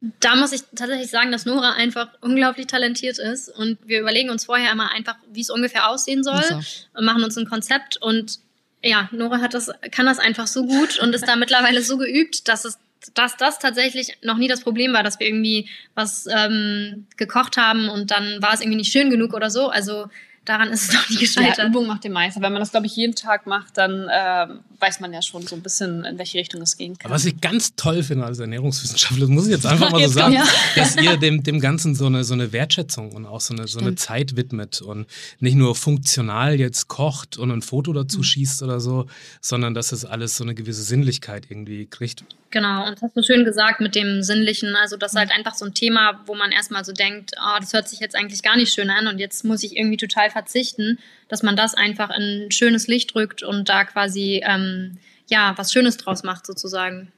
Da 0.00 0.36
muss 0.36 0.52
ich 0.52 0.62
tatsächlich 0.76 1.10
sagen, 1.10 1.32
dass 1.32 1.44
Nora 1.44 1.72
einfach 1.72 2.08
unglaublich 2.20 2.68
talentiert 2.68 3.18
ist 3.18 3.48
und 3.48 3.78
wir 3.84 4.00
überlegen 4.00 4.30
uns 4.30 4.44
vorher 4.44 4.70
immer 4.70 4.92
einfach, 4.92 5.16
wie 5.32 5.40
es 5.40 5.50
ungefähr 5.50 5.88
aussehen 5.88 6.22
soll 6.22 6.42
so. 6.42 6.60
und 6.94 7.04
machen 7.04 7.24
uns 7.24 7.36
ein 7.36 7.48
Konzept 7.48 7.96
und 7.96 8.38
ja, 8.80 9.08
Nora 9.10 9.40
hat 9.40 9.54
das, 9.54 9.72
kann 9.90 10.06
das 10.06 10.20
einfach 10.20 10.46
so 10.46 10.66
gut 10.66 11.00
und 11.00 11.14
ist 11.14 11.26
da 11.26 11.34
mittlerweile 11.36 11.82
so 11.82 11.98
geübt, 11.98 12.48
dass 12.48 12.64
es 12.64 12.78
dass 13.14 13.36
das 13.36 13.58
tatsächlich 13.58 14.18
noch 14.22 14.38
nie 14.38 14.48
das 14.48 14.60
Problem 14.60 14.92
war, 14.92 15.02
dass 15.02 15.20
wir 15.20 15.26
irgendwie 15.26 15.68
was 15.94 16.26
ähm, 16.26 17.06
gekocht 17.16 17.56
haben 17.56 17.88
und 17.88 18.10
dann 18.10 18.42
war 18.42 18.52
es 18.52 18.60
irgendwie 18.60 18.78
nicht 18.78 18.92
schön 18.92 19.08
genug 19.08 19.34
oder 19.34 19.50
so. 19.50 19.68
Also 19.68 20.08
daran 20.48 20.68
ist 20.70 20.88
es 20.88 20.92
noch 20.94 21.08
nie 21.10 21.16
gescheitert. 21.16 21.58
Ja, 21.58 21.66
Übung 21.66 21.86
macht 21.86 22.04
den 22.04 22.12
Meister. 22.12 22.40
Wenn 22.40 22.52
man 22.52 22.60
das, 22.60 22.70
glaube 22.70 22.86
ich, 22.86 22.96
jeden 22.96 23.14
Tag 23.14 23.46
macht, 23.46 23.76
dann 23.76 24.08
äh, 24.08 24.46
weiß 24.80 25.00
man 25.00 25.12
ja 25.12 25.20
schon 25.20 25.46
so 25.46 25.56
ein 25.56 25.62
bisschen, 25.62 26.04
in 26.04 26.18
welche 26.18 26.38
Richtung 26.38 26.62
es 26.62 26.76
gehen 26.76 26.96
kann. 26.98 27.10
Was 27.10 27.24
ich 27.24 27.40
ganz 27.40 27.74
toll 27.76 28.02
finde 28.02 28.24
als 28.24 28.38
Ernährungswissenschaftler, 28.38 29.26
das 29.26 29.28
muss 29.28 29.46
ich 29.46 29.52
jetzt 29.52 29.66
einfach 29.66 29.90
mal 29.90 30.02
so 30.06 30.12
sagen, 30.12 30.34
ja. 30.34 30.44
dass 30.76 30.96
ihr 30.96 31.16
dem, 31.16 31.42
dem 31.42 31.60
Ganzen 31.60 31.94
so 31.94 32.06
eine, 32.06 32.24
so 32.24 32.34
eine 32.34 32.52
Wertschätzung 32.52 33.12
und 33.12 33.26
auch 33.26 33.40
so 33.40 33.54
eine, 33.54 33.68
so 33.68 33.78
eine 33.78 33.94
Zeit 33.94 34.36
widmet 34.36 34.80
und 34.80 35.06
nicht 35.40 35.54
nur 35.54 35.74
funktional 35.74 36.58
jetzt 36.58 36.88
kocht 36.88 37.36
und 37.36 37.50
ein 37.50 37.62
Foto 37.62 37.92
dazu 37.92 38.18
mhm. 38.18 38.24
schießt 38.24 38.62
oder 38.62 38.80
so, 38.80 39.06
sondern 39.40 39.74
dass 39.74 39.92
es 39.92 40.04
alles 40.04 40.36
so 40.36 40.44
eine 40.44 40.54
gewisse 40.54 40.82
Sinnlichkeit 40.82 41.46
irgendwie 41.50 41.86
kriegt. 41.86 42.24
Genau, 42.50 42.86
und 42.86 42.94
das 42.94 43.02
hast 43.02 43.16
du 43.16 43.22
schön 43.22 43.44
gesagt 43.44 43.80
mit 43.80 43.94
dem 43.94 44.22
Sinnlichen. 44.22 44.74
Also, 44.74 44.96
das 44.96 45.12
ist 45.12 45.18
halt 45.18 45.30
einfach 45.30 45.54
so 45.54 45.66
ein 45.66 45.74
Thema, 45.74 46.20
wo 46.26 46.34
man 46.34 46.50
erstmal 46.50 46.82
so 46.82 46.92
denkt, 46.92 47.32
oh, 47.38 47.58
das 47.60 47.74
hört 47.74 47.88
sich 47.88 48.00
jetzt 48.00 48.16
eigentlich 48.16 48.42
gar 48.42 48.56
nicht 48.56 48.72
schön 48.72 48.88
an 48.88 49.06
und 49.06 49.18
jetzt 49.18 49.44
muss 49.44 49.62
ich 49.62 49.76
irgendwie 49.76 49.98
total 49.98 50.30
verzichten, 50.30 50.98
dass 51.28 51.42
man 51.42 51.56
das 51.56 51.74
einfach 51.74 52.08
in 52.10 52.46
ein 52.46 52.50
schönes 52.50 52.86
Licht 52.86 53.14
drückt 53.14 53.42
und 53.42 53.68
da 53.68 53.84
quasi 53.84 54.40
ähm, 54.44 54.96
ja 55.28 55.52
was 55.56 55.72
Schönes 55.72 55.98
draus 55.98 56.22
macht, 56.22 56.46
sozusagen. 56.46 57.12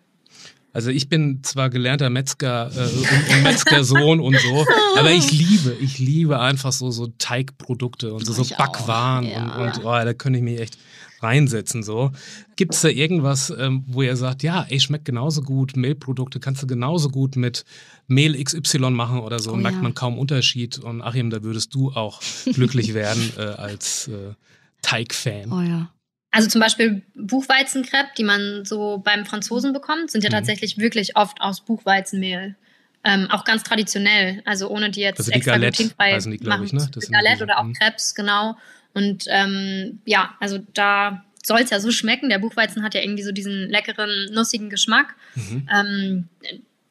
Also 0.72 0.90
ich 0.90 1.08
bin 1.08 1.42
zwar 1.42 1.68
gelernter 1.70 2.10
Metzger 2.10 2.70
äh, 2.74 2.80
und, 2.80 3.36
und 3.36 3.42
Metzgersohn 3.42 4.20
und 4.20 4.36
so, 4.36 4.66
aber 4.96 5.10
ich 5.12 5.30
liebe, 5.30 5.76
ich 5.80 5.98
liebe 5.98 6.40
einfach 6.40 6.72
so 6.72 6.90
so 6.90 7.08
Teigprodukte 7.18 8.12
und 8.12 8.24
so, 8.24 8.32
so 8.32 8.54
Backwaren 8.56 9.26
ja. 9.26 9.42
und, 9.42 9.78
und 9.78 9.84
oh, 9.84 9.92
da 9.92 10.12
könnte 10.12 10.38
ich 10.38 10.44
mich 10.44 10.60
echt 10.60 10.78
reinsetzen. 11.20 11.82
So. 11.82 12.12
Gibt 12.56 12.74
es 12.74 12.80
da 12.80 12.88
irgendwas, 12.88 13.50
ähm, 13.50 13.84
wo 13.86 14.02
ihr 14.02 14.16
sagt, 14.16 14.42
ja, 14.42 14.66
ey, 14.68 14.80
schmeckt 14.80 15.04
genauso 15.04 15.42
gut, 15.42 15.76
Mehlprodukte 15.76 16.40
kannst 16.40 16.62
du 16.62 16.66
genauso 16.66 17.10
gut 17.10 17.36
mit 17.36 17.64
Mehl 18.06 18.42
XY 18.42 18.90
machen 18.90 19.20
oder 19.20 19.38
so, 19.38 19.52
oh, 19.52 19.56
merkt 19.56 19.76
ja. 19.76 19.82
man 19.82 19.94
kaum 19.94 20.18
Unterschied. 20.18 20.78
Und 20.78 21.02
Achim, 21.02 21.30
da 21.30 21.42
würdest 21.42 21.74
du 21.74 21.90
auch 21.92 22.20
glücklich 22.52 22.94
werden 22.94 23.32
äh, 23.36 23.42
als 23.42 24.08
äh, 24.08 24.34
Teigfan. 24.82 25.52
Oh 25.52 25.60
ja. 25.60 25.92
Also 26.32 26.48
zum 26.48 26.60
Beispiel 26.60 27.02
Buchweizenkrepp, 27.14 28.14
die 28.16 28.22
man 28.22 28.64
so 28.64 28.98
beim 29.04 29.26
Franzosen 29.26 29.72
bekommt, 29.72 30.10
sind 30.10 30.22
ja 30.22 30.30
mhm. 30.30 30.34
tatsächlich 30.34 30.78
wirklich 30.78 31.16
oft 31.16 31.40
aus 31.40 31.60
Buchweizenmehl. 31.60 32.56
Ähm, 33.02 33.28
auch 33.30 33.44
ganz 33.44 33.62
traditionell, 33.62 34.42
also 34.44 34.68
ohne 34.68 34.90
die 34.90 35.00
jetzt 35.00 35.20
also 35.20 35.30
die 35.30 35.36
extra 35.36 35.52
Galette, 35.52 35.76
glutenfrei 35.78 36.18
die, 36.18 36.46
machen. 36.46 36.64
Ich, 36.64 36.72
ne? 36.72 36.90
Galette 37.10 37.44
oder 37.44 37.58
auch 37.58 37.64
mhm. 37.64 37.72
Crepes, 37.72 38.14
genau. 38.14 38.58
Und 38.92 39.24
ähm, 39.28 40.00
ja, 40.04 40.34
also 40.38 40.58
da 40.74 41.24
soll 41.42 41.60
es 41.60 41.70
ja 41.70 41.80
so 41.80 41.90
schmecken. 41.90 42.28
Der 42.28 42.38
Buchweizen 42.38 42.82
hat 42.82 42.94
ja 42.94 43.00
irgendwie 43.00 43.22
so 43.22 43.32
diesen 43.32 43.70
leckeren, 43.70 44.28
nussigen 44.32 44.68
Geschmack. 44.68 45.14
Mhm. 45.34 45.68
Ähm, 45.74 46.28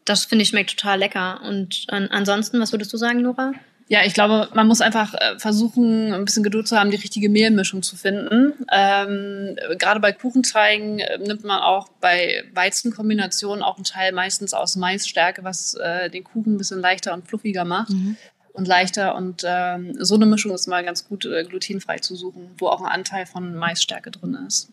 das 0.06 0.26
finde 0.26 0.44
ich 0.44 0.50
schmeckt 0.50 0.72
total 0.72 1.00
lecker. 1.00 1.42
Und 1.44 1.86
an, 1.90 2.08
ansonsten, 2.08 2.60
was 2.60 2.72
würdest 2.72 2.92
du 2.92 2.98
sagen, 2.98 3.22
Nora? 3.22 3.54
Ja, 3.90 4.06
ich 4.06 4.14
glaube, 4.14 4.48
man 4.54 4.68
muss 4.68 4.82
einfach 4.82 5.16
äh, 5.16 5.40
versuchen, 5.40 6.14
ein 6.14 6.24
bisschen 6.24 6.44
Geduld 6.44 6.68
zu 6.68 6.78
haben, 6.78 6.92
die 6.92 6.98
richtige 6.98 7.28
Mehlmischung 7.28 7.82
zu 7.82 7.96
finden. 7.96 8.54
Ähm, 8.72 9.58
gerade 9.80 10.00
bei 10.00 10.12
Kuchenzeigen 10.12 11.00
äh, 11.00 11.18
nimmt 11.18 11.44
man 11.44 11.60
auch 11.60 11.90
bei 12.00 12.44
Weizenkombinationen 12.54 13.64
auch 13.64 13.78
einen 13.78 13.86
Teil 13.86 14.12
meistens 14.12 14.54
aus 14.54 14.76
Maisstärke, 14.76 15.44
was 15.44 15.74
äh, 15.74 16.12
den 16.12 16.24
Kuchen 16.24 16.54
ein 16.54 16.58
bisschen 16.60 16.82
leichter 16.82 17.16
und 17.16 17.28
fluffiger 17.28 17.66
macht. 17.66 17.90
Mhm 17.90 18.16
und 18.60 18.68
leichter. 18.68 19.16
Und 19.16 19.44
ähm, 19.46 19.96
so 20.00 20.16
eine 20.16 20.26
Mischung 20.26 20.54
ist 20.54 20.68
mal 20.68 20.84
ganz 20.84 21.08
gut 21.08 21.26
äh, 21.26 21.44
glutenfrei 21.44 21.98
zu 21.98 22.16
suchen, 22.16 22.52
wo 22.58 22.68
auch 22.68 22.82
ein 22.82 22.92
Anteil 22.92 23.26
von 23.26 23.56
Maisstärke 23.56 24.12
drin 24.12 24.38
ist. 24.48 24.70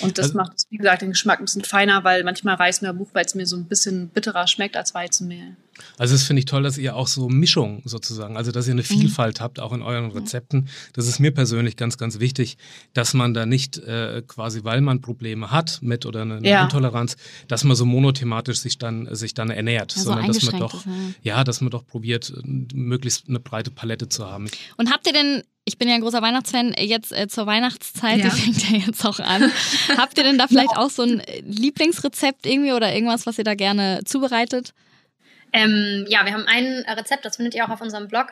Und 0.00 0.18
das 0.18 0.26
also, 0.26 0.38
macht, 0.38 0.66
wie 0.70 0.76
gesagt, 0.76 1.02
den 1.02 1.10
Geschmack 1.10 1.40
ein 1.40 1.46
bisschen 1.46 1.64
feiner, 1.64 2.04
weil 2.04 2.22
manchmal 2.22 2.56
Reismehl, 2.56 2.92
Buchweizenmehl 2.92 3.46
so 3.46 3.56
ein 3.56 3.64
bisschen 3.64 4.08
bitterer 4.08 4.46
schmeckt 4.46 4.76
als 4.76 4.94
Weizenmehl. 4.94 5.56
Also 5.98 6.14
das 6.14 6.22
finde 6.24 6.40
ich 6.40 6.46
toll, 6.46 6.62
dass 6.62 6.78
ihr 6.78 6.96
auch 6.96 7.08
so 7.08 7.28
Mischung 7.28 7.82
sozusagen, 7.84 8.36
also 8.36 8.52
dass 8.52 8.66
ihr 8.66 8.72
eine 8.72 8.82
mhm. 8.82 8.86
Vielfalt 8.86 9.38
mhm. 9.38 9.44
habt, 9.44 9.60
auch 9.60 9.72
in 9.72 9.82
euren 9.82 10.10
Rezepten. 10.10 10.68
Das 10.92 11.06
ist 11.06 11.18
mir 11.18 11.32
persönlich 11.32 11.76
ganz, 11.76 11.98
ganz 11.98 12.20
wichtig, 12.20 12.56
dass 12.94 13.14
man 13.14 13.34
da 13.34 13.46
nicht 13.46 13.78
äh, 13.78 14.22
quasi, 14.26 14.64
weil 14.64 14.80
man 14.80 15.00
Probleme 15.00 15.50
hat 15.50 15.78
mit 15.82 16.06
oder 16.06 16.22
eine, 16.22 16.36
eine 16.36 16.48
ja. 16.48 16.62
Intoleranz, 16.62 17.16
dass 17.48 17.64
man 17.64 17.76
so 17.76 17.84
monothematisch 17.84 18.58
sich 18.58 18.78
dann, 18.78 19.14
sich 19.14 19.34
dann 19.34 19.50
ernährt, 19.50 19.94
ja, 19.96 20.02
sondern 20.02 20.26
dass 20.26 20.42
man 20.50 20.60
doch, 20.60 20.74
ist, 20.74 20.86
ja. 21.22 21.36
ja, 21.36 21.44
dass 21.44 21.60
man 21.60 21.70
doch 21.70 21.86
probiert, 21.86 22.32
möglichst 22.44 23.28
eine 23.28 23.40
breite 23.40 23.70
Palette 23.70 24.08
zu 24.08 24.26
haben. 24.26 24.48
Und 24.76 24.90
habt 24.90 25.06
ihr 25.06 25.12
denn 25.12 25.42
ich 25.66 25.78
bin 25.78 25.88
ja 25.88 25.94
ein 25.94 26.00
großer 26.00 26.22
Weihnachtsfan. 26.22 26.74
Jetzt 26.78 27.12
äh, 27.12 27.28
zur 27.28 27.46
Weihnachtszeit, 27.46 28.18
ja. 28.18 28.24
die 28.24 28.30
fängt 28.30 28.70
ja 28.70 28.78
jetzt 28.78 29.04
auch 29.04 29.20
an. 29.20 29.52
Habt 29.96 30.18
ihr 30.18 30.24
denn 30.24 30.38
da 30.38 30.46
vielleicht 30.48 30.76
auch 30.76 30.90
so 30.90 31.02
ein 31.02 31.22
Lieblingsrezept 31.42 32.46
irgendwie 32.46 32.72
oder 32.72 32.92
irgendwas, 32.92 33.26
was 33.26 33.38
ihr 33.38 33.44
da 33.44 33.54
gerne 33.54 34.00
zubereitet? 34.04 34.72
Ähm, 35.52 36.06
ja, 36.08 36.24
wir 36.24 36.32
haben 36.32 36.46
ein 36.46 36.84
Rezept, 36.96 37.24
das 37.24 37.36
findet 37.36 37.54
ihr 37.54 37.64
auch 37.64 37.70
auf 37.70 37.80
unserem 37.80 38.08
Blog. 38.08 38.28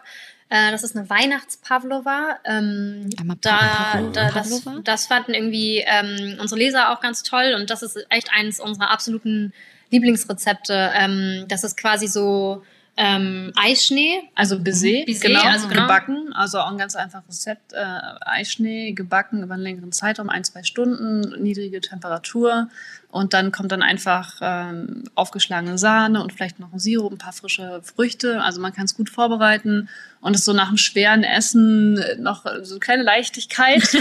Äh, 0.51 0.71
das 0.71 0.83
ist 0.83 0.97
eine 0.97 1.09
Weihnachtspavlova. 1.11 2.39
Ähm, 2.45 3.11
da, 3.41 4.01
da, 4.13 4.31
das, 4.31 4.65
das 4.85 5.07
fanden 5.07 5.35
irgendwie 5.35 5.85
ähm, 5.87 6.39
unsere 6.41 6.59
Leser 6.59 6.91
auch 6.91 7.01
ganz 7.01 7.23
toll 7.23 7.55
und 7.59 7.71
das 7.71 7.83
ist 7.83 7.99
echt 8.09 8.31
eines 8.33 8.61
unserer 8.61 8.91
absoluten 8.91 9.53
Lieblingsrezepte. 9.91 10.93
Ähm, 10.95 11.45
das 11.49 11.65
ist 11.65 11.77
quasi 11.77 12.07
so 12.07 12.63
ähm, 13.01 13.53
Eischnee. 13.55 14.29
Also 14.35 14.59
Baiser, 14.59 15.05
Baiser 15.07 15.29
genau, 15.29 15.43
also 15.43 15.69
genau. 15.69 15.83
gebacken. 15.83 16.33
Also 16.35 16.59
auch 16.59 16.71
ein 16.73 16.79
ganz 16.79 16.97
einfaches 16.97 17.29
Rezept. 17.29 17.73
Äh, 17.73 17.79
Eischnee 18.23 18.91
gebacken 18.91 19.45
über 19.45 19.55
einen 19.55 19.63
längeren 19.63 19.93
Zeitraum, 19.93 20.29
ein, 20.29 20.43
zwei 20.43 20.65
Stunden, 20.65 21.41
niedrige 21.41 21.81
Temperatur. 21.81 22.69
Und 23.11 23.35
dann 23.35 23.53
kommt 23.53 23.71
dann 23.71 23.83
einfach 23.83 24.39
ähm, 24.43 25.05
aufgeschlagene 25.15 25.79
Sahne 25.79 26.23
und 26.23 26.33
vielleicht 26.33 26.59
noch 26.59 26.73
ein 26.73 26.81
Sirup, 26.81 27.13
ein 27.13 27.19
paar 27.19 27.33
frische 27.33 27.81
Früchte. 27.85 28.43
Also 28.43 28.61
man 28.61 28.75
kann 28.75 28.87
es 28.87 28.97
gut 28.97 29.11
vorbereiten. 29.11 29.89
Und 30.21 30.35
es 30.35 30.41
ist 30.41 30.47
so 30.47 30.53
nach 30.53 30.69
einem 30.69 30.77
schweren 30.77 31.23
Essen 31.23 32.03
noch 32.21 32.45
so 32.63 32.75
eine 32.75 32.81
kleine 32.81 33.05
Leichtigkeit. 33.05 33.83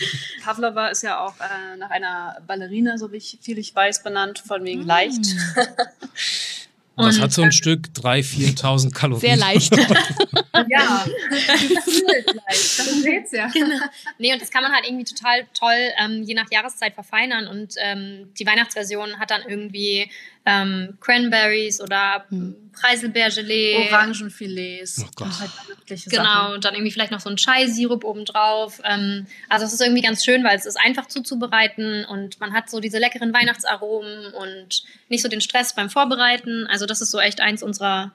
Pavlova 0.44 0.88
ist 0.88 1.02
ja 1.02 1.20
auch 1.20 1.34
äh, 1.40 1.78
nach 1.78 1.90
einer 1.90 2.36
Ballerina, 2.46 2.98
so 2.98 3.12
wie 3.12 3.20
viel 3.20 3.56
ich 3.56 3.74
weiß, 3.74 4.02
benannt, 4.02 4.40
von 4.40 4.62
wegen 4.62 4.84
mm. 4.84 4.86
leicht. 4.86 5.24
Und 7.00 7.08
das 7.08 7.20
hat 7.20 7.32
so 7.32 7.42
ein 7.42 7.52
Stück 7.52 7.88
3.000, 7.94 8.60
4.000 8.60 8.92
Kalorien. 8.92 9.20
Sehr 9.20 9.36
leicht. 9.36 9.76
ja, 10.68 11.04
gefühlt 11.30 12.26
leicht. 12.26 12.78
Das 12.78 13.02
geht's 13.04 13.32
ja. 13.32 13.48
Genau. 13.48 13.76
Nee, 14.18 14.32
und 14.32 14.42
das 14.42 14.50
kann 14.50 14.62
man 14.62 14.72
halt 14.72 14.84
irgendwie 14.86 15.04
total 15.04 15.46
toll 15.54 15.90
ähm, 16.02 16.22
je 16.22 16.34
nach 16.34 16.50
Jahreszeit 16.50 16.94
verfeinern. 16.94 17.46
Und 17.46 17.74
ähm, 17.78 18.32
die 18.38 18.46
Weihnachtsversion 18.46 19.18
hat 19.18 19.30
dann 19.30 19.42
irgendwie 19.48 20.10
ähm, 20.46 20.96
Cranberries 21.00 21.80
oder 21.80 22.24
hm. 22.28 22.56
Preiselbeergelee. 22.72 23.88
Orangenfilets. 23.88 25.04
Oh 25.04 25.10
Gott. 25.16 25.40
Halt 25.40 26.04
genau, 26.06 26.54
und 26.54 26.64
dann 26.64 26.74
irgendwie 26.74 26.92
vielleicht 26.92 27.12
noch 27.12 27.20
so 27.20 27.28
ein 27.28 27.36
Chai-Sirup 27.36 28.04
obendrauf. 28.04 28.80
Ähm, 28.84 29.26
also 29.48 29.66
es 29.66 29.72
ist 29.72 29.80
irgendwie 29.80 30.02
ganz 30.02 30.24
schön, 30.24 30.44
weil 30.44 30.56
es 30.56 30.66
ist 30.66 30.78
einfach 30.78 31.06
zuzubereiten 31.06 32.04
und 32.06 32.40
man 32.40 32.52
hat 32.52 32.70
so 32.70 32.80
diese 32.80 32.98
leckeren 32.98 33.34
Weihnachtsaromen 33.34 34.32
und 34.32 34.82
nicht 35.08 35.22
so 35.22 35.28
den 35.28 35.40
Stress 35.40 35.74
beim 35.74 35.90
Vorbereiten. 35.90 36.66
Also 36.68 36.86
das 36.86 37.00
ist 37.00 37.10
so 37.10 37.20
echt 37.20 37.40
eins 37.40 37.62
unserer 37.62 38.12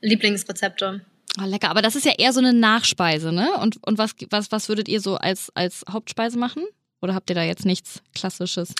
Lieblingsrezepte. 0.00 1.02
Oh, 1.40 1.44
lecker, 1.44 1.70
aber 1.70 1.82
das 1.82 1.94
ist 1.94 2.04
ja 2.04 2.12
eher 2.18 2.32
so 2.32 2.40
eine 2.40 2.52
Nachspeise, 2.52 3.30
ne? 3.30 3.52
Und, 3.58 3.78
und 3.86 3.98
was, 3.98 4.16
was, 4.30 4.50
was 4.50 4.68
würdet 4.68 4.88
ihr 4.88 5.00
so 5.00 5.16
als, 5.16 5.50
als 5.54 5.84
Hauptspeise 5.88 6.36
machen? 6.36 6.64
Oder 7.00 7.14
habt 7.14 7.30
ihr 7.30 7.36
da 7.36 7.44
jetzt 7.44 7.64
nichts 7.64 8.02
Klassisches? 8.14 8.74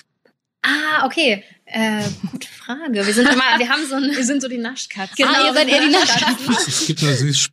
Ah, 0.63 1.07
okay. 1.07 1.43
Äh, 1.73 2.03
gute 2.31 2.49
Frage. 2.49 3.07
Wir 3.07 3.15
sind 3.15 3.29
immer, 3.29 3.59
wir 3.59 3.69
haben 3.69 3.87
so 3.87 3.95
ein, 3.95 4.03
Wir 4.17 4.25
sind 4.25 4.43
so 4.43 4.49
die 4.49 4.59
Naschkatzen. 4.59 5.15
Genau, 5.17 5.33
ah, 5.33 5.47
ihr 5.47 5.55
seid 5.55 5.69
eher 5.69 5.81
die 5.81 5.93
Naschkatzen. 5.93 6.57
Es 6.67 6.87
gibt. 6.87 7.03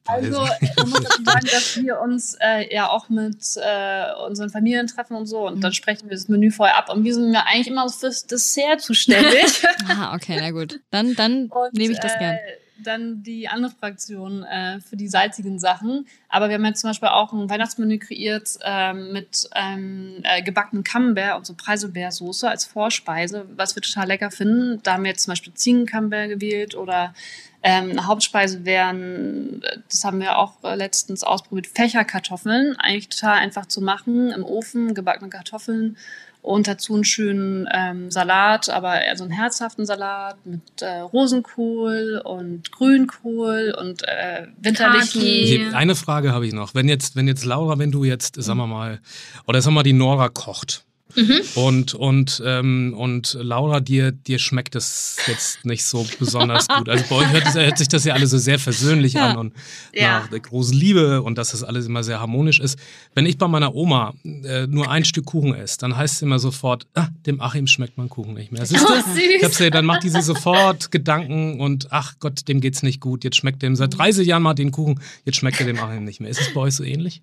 Also, 0.05 0.47
man 0.77 0.89
muss 0.89 1.01
dazu 1.01 1.23
sagen, 1.23 1.45
dass 1.45 1.77
wir 1.77 1.99
uns 1.99 2.35
äh, 2.41 2.73
ja 2.73 2.89
auch 2.89 3.09
mit 3.09 3.37
äh, 3.57 4.25
unseren 4.27 4.49
Familien 4.49 4.87
treffen 4.87 5.15
und 5.15 5.27
so 5.27 5.47
und 5.47 5.61
dann 5.61 5.71
sprechen 5.73 6.09
wir 6.09 6.17
das 6.17 6.27
Menü 6.29 6.49
vorher 6.49 6.77
ab 6.77 6.89
und 6.89 7.03
wir 7.03 7.13
sind 7.13 7.31
ja 7.31 7.45
eigentlich 7.47 7.67
immer 7.67 7.87
fürs 7.89 8.25
Dessert 8.25 8.81
zuständig. 8.81 9.63
Ah, 9.89 10.15
okay, 10.15 10.37
na 10.41 10.51
gut. 10.51 10.79
Dann, 10.91 11.15
dann 11.15 11.45
Und, 11.47 11.73
nehme 11.73 11.93
ich 11.93 11.99
das 11.99 12.17
gern. 12.17 12.35
Äh, 12.35 12.39
dann 12.83 13.23
die 13.23 13.47
andere 13.47 13.71
Fraktion 13.71 14.43
äh, 14.43 14.79
für 14.81 14.97
die 14.97 15.07
salzigen 15.07 15.59
Sachen. 15.59 16.07
Aber 16.29 16.49
wir 16.49 16.55
haben 16.55 16.65
jetzt 16.65 16.81
zum 16.81 16.89
Beispiel 16.89 17.09
auch 17.09 17.33
ein 17.33 17.49
Weihnachtsmenü 17.49 17.97
kreiert 17.97 18.57
ähm, 18.63 19.13
mit 19.13 19.49
ähm, 19.55 20.21
äh, 20.23 20.41
gebackenen 20.41 20.83
Camembert 20.83 21.37
und 21.37 21.45
so 21.45 21.53
Preiselbeersoße 21.53 22.49
als 22.49 22.65
Vorspeise, 22.65 23.45
was 23.55 23.75
wir 23.75 23.81
total 23.81 24.07
lecker 24.07 24.31
finden. 24.31 24.81
Da 24.83 24.93
haben 24.93 25.03
wir 25.03 25.11
jetzt 25.11 25.23
zum 25.23 25.31
Beispiel 25.31 25.53
Ziegencamembert 25.53 26.29
gewählt 26.29 26.75
oder 26.75 27.13
ähm, 27.63 27.91
eine 27.91 28.05
Hauptspeise 28.05 28.65
wären, 28.65 29.61
äh, 29.63 29.79
das 29.89 30.03
haben 30.03 30.19
wir 30.19 30.37
auch 30.37 30.63
äh, 30.63 30.75
letztens 30.75 31.23
ausprobiert, 31.23 31.67
Fächerkartoffeln. 31.67 32.75
Eigentlich 32.77 33.09
total 33.09 33.39
einfach 33.39 33.65
zu 33.65 33.81
machen, 33.81 34.31
im 34.31 34.43
Ofen, 34.43 34.93
gebackene 34.93 35.29
Kartoffeln 35.29 35.97
und 36.47 36.67
dazu 36.67 36.95
einen 36.95 37.03
schönen 37.03 37.67
ähm, 37.73 38.09
Salat, 38.09 38.69
aber 38.69 39.01
eher 39.01 39.17
so 39.17 39.25
einen 39.25 39.33
herzhaften 39.33 39.85
Salat 39.85 40.37
mit 40.45 40.81
äh, 40.81 40.99
Rosenkohl 40.99 42.21
und 42.23 42.71
Grünkohl 42.71 43.75
und 43.77 44.03
äh, 44.03 44.47
winterlichen. 44.57 45.21
Kaki. 45.21 45.67
Eine 45.73 45.95
Frage 45.95 46.31
habe 46.31 46.47
ich 46.47 46.53
noch. 46.53 46.73
Wenn 46.73 46.87
jetzt, 46.87 47.17
wenn 47.17 47.27
jetzt 47.27 47.43
Laura, 47.43 47.77
wenn 47.79 47.91
du 47.91 48.05
jetzt, 48.05 48.41
sagen 48.41 48.59
wir 48.59 48.67
mal, 48.67 49.01
oder 49.45 49.61
sagen 49.61 49.73
wir 49.73 49.79
mal, 49.79 49.83
die 49.83 49.93
Nora 49.93 50.29
kocht. 50.29 50.86
Und, 51.55 51.93
und, 51.95 52.41
ähm, 52.45 52.93
und 52.95 53.37
Laura, 53.41 53.79
dir, 53.79 54.11
dir 54.11 54.37
schmeckt 54.39 54.75
das 54.75 55.17
jetzt 55.27 55.65
nicht 55.65 55.83
so 55.85 56.05
besonders 56.19 56.67
gut. 56.77 56.87
Also 56.89 57.05
bei 57.09 57.15
euch 57.15 57.31
hört, 57.31 57.53
hört 57.55 57.77
sich 57.77 57.87
das 57.87 58.05
ja 58.05 58.13
alles 58.13 58.29
so 58.29 58.37
sehr 58.37 58.59
versöhnlich 58.59 59.13
Ja. 59.13 59.31
an 59.31 59.37
und 59.37 59.53
Ja. 59.93 60.19
nach 60.19 60.27
der 60.29 60.39
großen 60.39 60.77
Liebe 60.77 61.21
und 61.23 61.37
dass 61.37 61.51
das 61.51 61.63
alles 61.63 61.87
immer 61.87 62.03
sehr 62.03 62.19
harmonisch 62.19 62.59
ist. 62.59 62.77
Wenn 63.15 63.25
ich 63.25 63.37
bei 63.37 63.47
meiner 63.47 63.73
Oma 63.73 64.13
äh, 64.23 64.67
nur 64.67 64.89
ein 64.91 65.05
Stück 65.05 65.25
Kuchen 65.25 65.53
esse, 65.55 65.77
dann 65.79 65.97
heißt 65.97 66.15
es 66.15 66.21
immer 66.21 66.39
sofort, 66.39 66.85
ah, 66.93 67.07
dem 67.25 67.41
Achim 67.41 67.67
schmeckt 67.67 67.97
mein 67.97 68.09
Kuchen 68.09 68.33
nicht 68.35 68.51
mehr. 68.51 68.65
Siehst 68.65 68.83
du? 68.87 68.93
Oh, 68.93 69.13
süß. 69.13 69.23
Ich 69.37 69.43
hab's 69.43 69.59
ja, 69.59 69.69
dann 69.69 69.85
macht 69.85 70.03
die 70.03 70.09
sich 70.09 70.21
sofort 70.23 70.91
Gedanken 70.91 71.59
und 71.59 71.87
ach 71.91 72.15
Gott, 72.19 72.47
dem 72.47 72.61
geht's 72.61 72.83
nicht 72.83 73.01
gut. 73.01 73.23
Jetzt 73.23 73.37
schmeckt 73.37 73.61
dem 73.63 73.75
seit 73.75 73.97
30 73.97 74.27
Jahren 74.27 74.43
mal 74.43 74.53
den 74.53 74.71
Kuchen, 74.71 74.99
jetzt 75.25 75.37
schmeckt 75.37 75.59
er 75.59 75.65
dem 75.65 75.79
Achim 75.79 76.03
nicht 76.03 76.19
mehr. 76.21 76.29
Ist 76.29 76.41
es 76.41 76.53
bei 76.53 76.61
euch 76.61 76.75
so 76.75 76.83
ähnlich? 76.83 77.21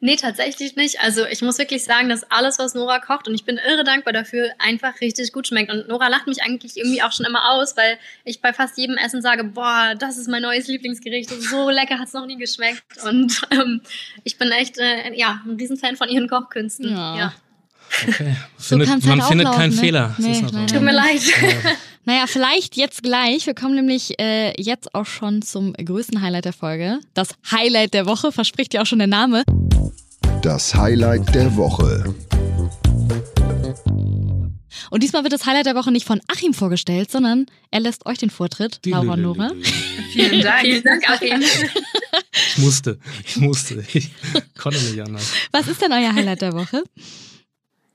Nee, 0.00 0.16
tatsächlich 0.16 0.76
nicht. 0.76 1.00
Also 1.00 1.26
ich 1.26 1.42
muss 1.42 1.58
wirklich 1.58 1.84
sagen, 1.84 2.08
dass 2.08 2.30
alles, 2.30 2.58
was 2.58 2.74
Nora 2.74 2.98
kocht, 2.98 3.28
und 3.28 3.34
ich 3.34 3.44
bin 3.44 3.58
irre 3.58 3.84
dankbar 3.84 4.12
dafür, 4.12 4.50
einfach 4.58 5.00
richtig 5.00 5.32
gut 5.32 5.46
schmeckt. 5.46 5.70
Und 5.70 5.88
Nora 5.88 6.08
lacht 6.08 6.26
mich 6.26 6.42
eigentlich 6.42 6.76
irgendwie 6.76 7.02
auch 7.02 7.12
schon 7.12 7.26
immer 7.26 7.50
aus, 7.52 7.76
weil 7.76 7.98
ich 8.24 8.40
bei 8.40 8.52
fast 8.52 8.78
jedem 8.78 8.96
Essen 8.96 9.22
sage, 9.22 9.44
boah, 9.44 9.94
das 9.98 10.18
ist 10.18 10.28
mein 10.28 10.42
neues 10.42 10.68
Lieblingsgericht. 10.68 11.30
So 11.30 11.70
lecker 11.70 11.98
hat's 11.98 12.12
noch 12.12 12.26
nie 12.26 12.36
geschmeckt. 12.36 13.02
Und 13.04 13.42
ähm, 13.50 13.80
ich 14.24 14.38
bin 14.38 14.50
echt, 14.50 14.78
äh, 14.78 15.14
ja, 15.14 15.40
ein 15.44 15.56
Riesenfan 15.56 15.96
von 15.96 16.08
ihren 16.08 16.28
Kochkünsten. 16.28 16.90
Ja. 16.90 17.16
Ja. 17.16 17.32
Okay. 18.08 18.36
Findet, 18.58 18.88
kann's 18.88 19.04
man 19.04 19.20
halt 19.20 19.28
findet 19.28 19.52
keinen 19.52 19.74
ne? 19.74 19.80
Fehler. 19.80 20.14
Nee, 20.18 20.40
nein, 20.40 20.68
so. 20.68 20.74
Tut 20.74 20.82
mir 20.82 20.92
leid. 20.92 21.20
Naja, 22.04 22.26
vielleicht 22.26 22.76
jetzt 22.76 23.02
gleich. 23.02 23.46
Wir 23.46 23.54
kommen 23.54 23.74
nämlich 23.74 24.18
äh, 24.18 24.54
jetzt 24.60 24.94
auch 24.94 25.04
schon 25.04 25.42
zum 25.42 25.74
größten 25.74 26.22
Highlight 26.22 26.46
der 26.46 26.52
Folge. 26.54 26.98
Das 27.14 27.34
Highlight 27.50 27.92
der 27.92 28.06
Woche, 28.06 28.32
verspricht 28.32 28.72
ja 28.72 28.82
auch 28.82 28.86
schon 28.86 28.98
der 28.98 29.08
Name. 29.08 29.44
Das 30.42 30.74
Highlight 30.74 31.34
der 31.34 31.54
Woche. 31.56 32.14
Und 34.90 35.02
diesmal 35.02 35.24
wird 35.24 35.34
das 35.34 35.44
Highlight 35.44 35.66
der 35.66 35.74
Woche 35.74 35.92
nicht 35.92 36.06
von 36.06 36.20
Achim 36.26 36.54
vorgestellt, 36.54 37.10
sondern 37.10 37.46
er 37.70 37.80
lässt 37.80 38.06
euch 38.06 38.18
den 38.18 38.30
Vortritt, 38.30 38.80
Laura 38.86 39.12
und 39.12 39.22
Nora. 39.22 39.50
Vielen 40.12 40.40
Dank. 40.40 40.60
Vielen 40.62 40.82
Dank, 40.82 41.08
Achim. 41.08 41.42
Ich 42.32 42.58
musste, 42.58 42.98
ich 43.24 43.36
musste. 43.36 43.84
Ich 43.92 44.10
konnte 44.58 44.80
nicht 44.80 45.00
anders. 45.00 45.32
Was 45.52 45.68
ist 45.68 45.82
denn 45.82 45.92
euer 45.92 46.14
Highlight 46.14 46.40
der 46.40 46.54
Woche? 46.54 46.82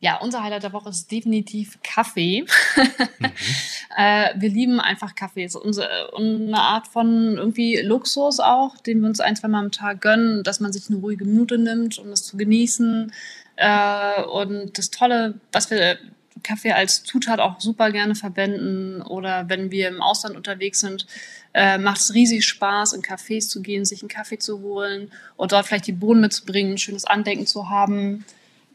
Ja, 0.01 0.17
unser 0.17 0.43
Highlight 0.43 0.63
der 0.63 0.73
Woche 0.73 0.89
ist 0.89 1.09
definitiv 1.09 1.79
Kaffee. 1.81 2.45
äh, 3.97 4.29
wir 4.35 4.49
lieben 4.49 4.79
einfach 4.79 5.15
Kaffee. 5.15 5.45
Es 5.45 5.55
ist 5.55 5.61
unsere, 5.61 6.13
eine 6.15 6.59
Art 6.59 6.87
von 6.87 7.37
irgendwie 7.37 7.81
Luxus 7.81 8.39
auch, 8.39 8.77
den 8.77 9.01
wir 9.01 9.07
uns 9.07 9.21
ein, 9.21 9.35
zwei 9.35 9.47
Mal 9.47 9.63
am 9.63 9.71
Tag 9.71 10.01
gönnen, 10.01 10.43
dass 10.43 10.59
man 10.59 10.73
sich 10.73 10.89
eine 10.89 10.99
ruhige 10.99 11.25
Minute 11.25 11.57
nimmt, 11.57 11.97
um 11.97 12.09
es 12.09 12.23
zu 12.23 12.35
genießen. 12.35 13.11
Äh, 13.55 14.23
und 14.23 14.77
das 14.77 14.91
Tolle, 14.91 15.39
was 15.53 15.71
wir 15.71 15.97
Kaffee 16.43 16.73
als 16.73 17.03
Zutat 17.03 17.39
auch 17.39 17.59
super 17.61 17.91
gerne 17.91 18.15
verwenden 18.15 19.01
oder 19.01 19.47
wenn 19.49 19.71
wir 19.71 19.87
im 19.87 20.01
Ausland 20.01 20.35
unterwegs 20.35 20.81
sind, 20.81 21.07
äh, 21.53 21.77
macht 21.77 22.01
es 22.01 22.13
riesig 22.13 22.45
Spaß, 22.45 22.93
in 22.93 23.01
Cafés 23.01 23.47
zu 23.47 23.61
gehen, 23.61 23.85
sich 23.85 24.01
einen 24.01 24.09
Kaffee 24.09 24.37
zu 24.37 24.59
holen 24.59 25.09
und 25.37 25.53
dort 25.53 25.65
vielleicht 25.65 25.87
die 25.87 25.93
Bohnen 25.93 26.21
mitzubringen, 26.21 26.73
ein 26.73 26.77
schönes 26.77 27.05
Andenken 27.05 27.47
zu 27.47 27.69
haben 27.69 28.25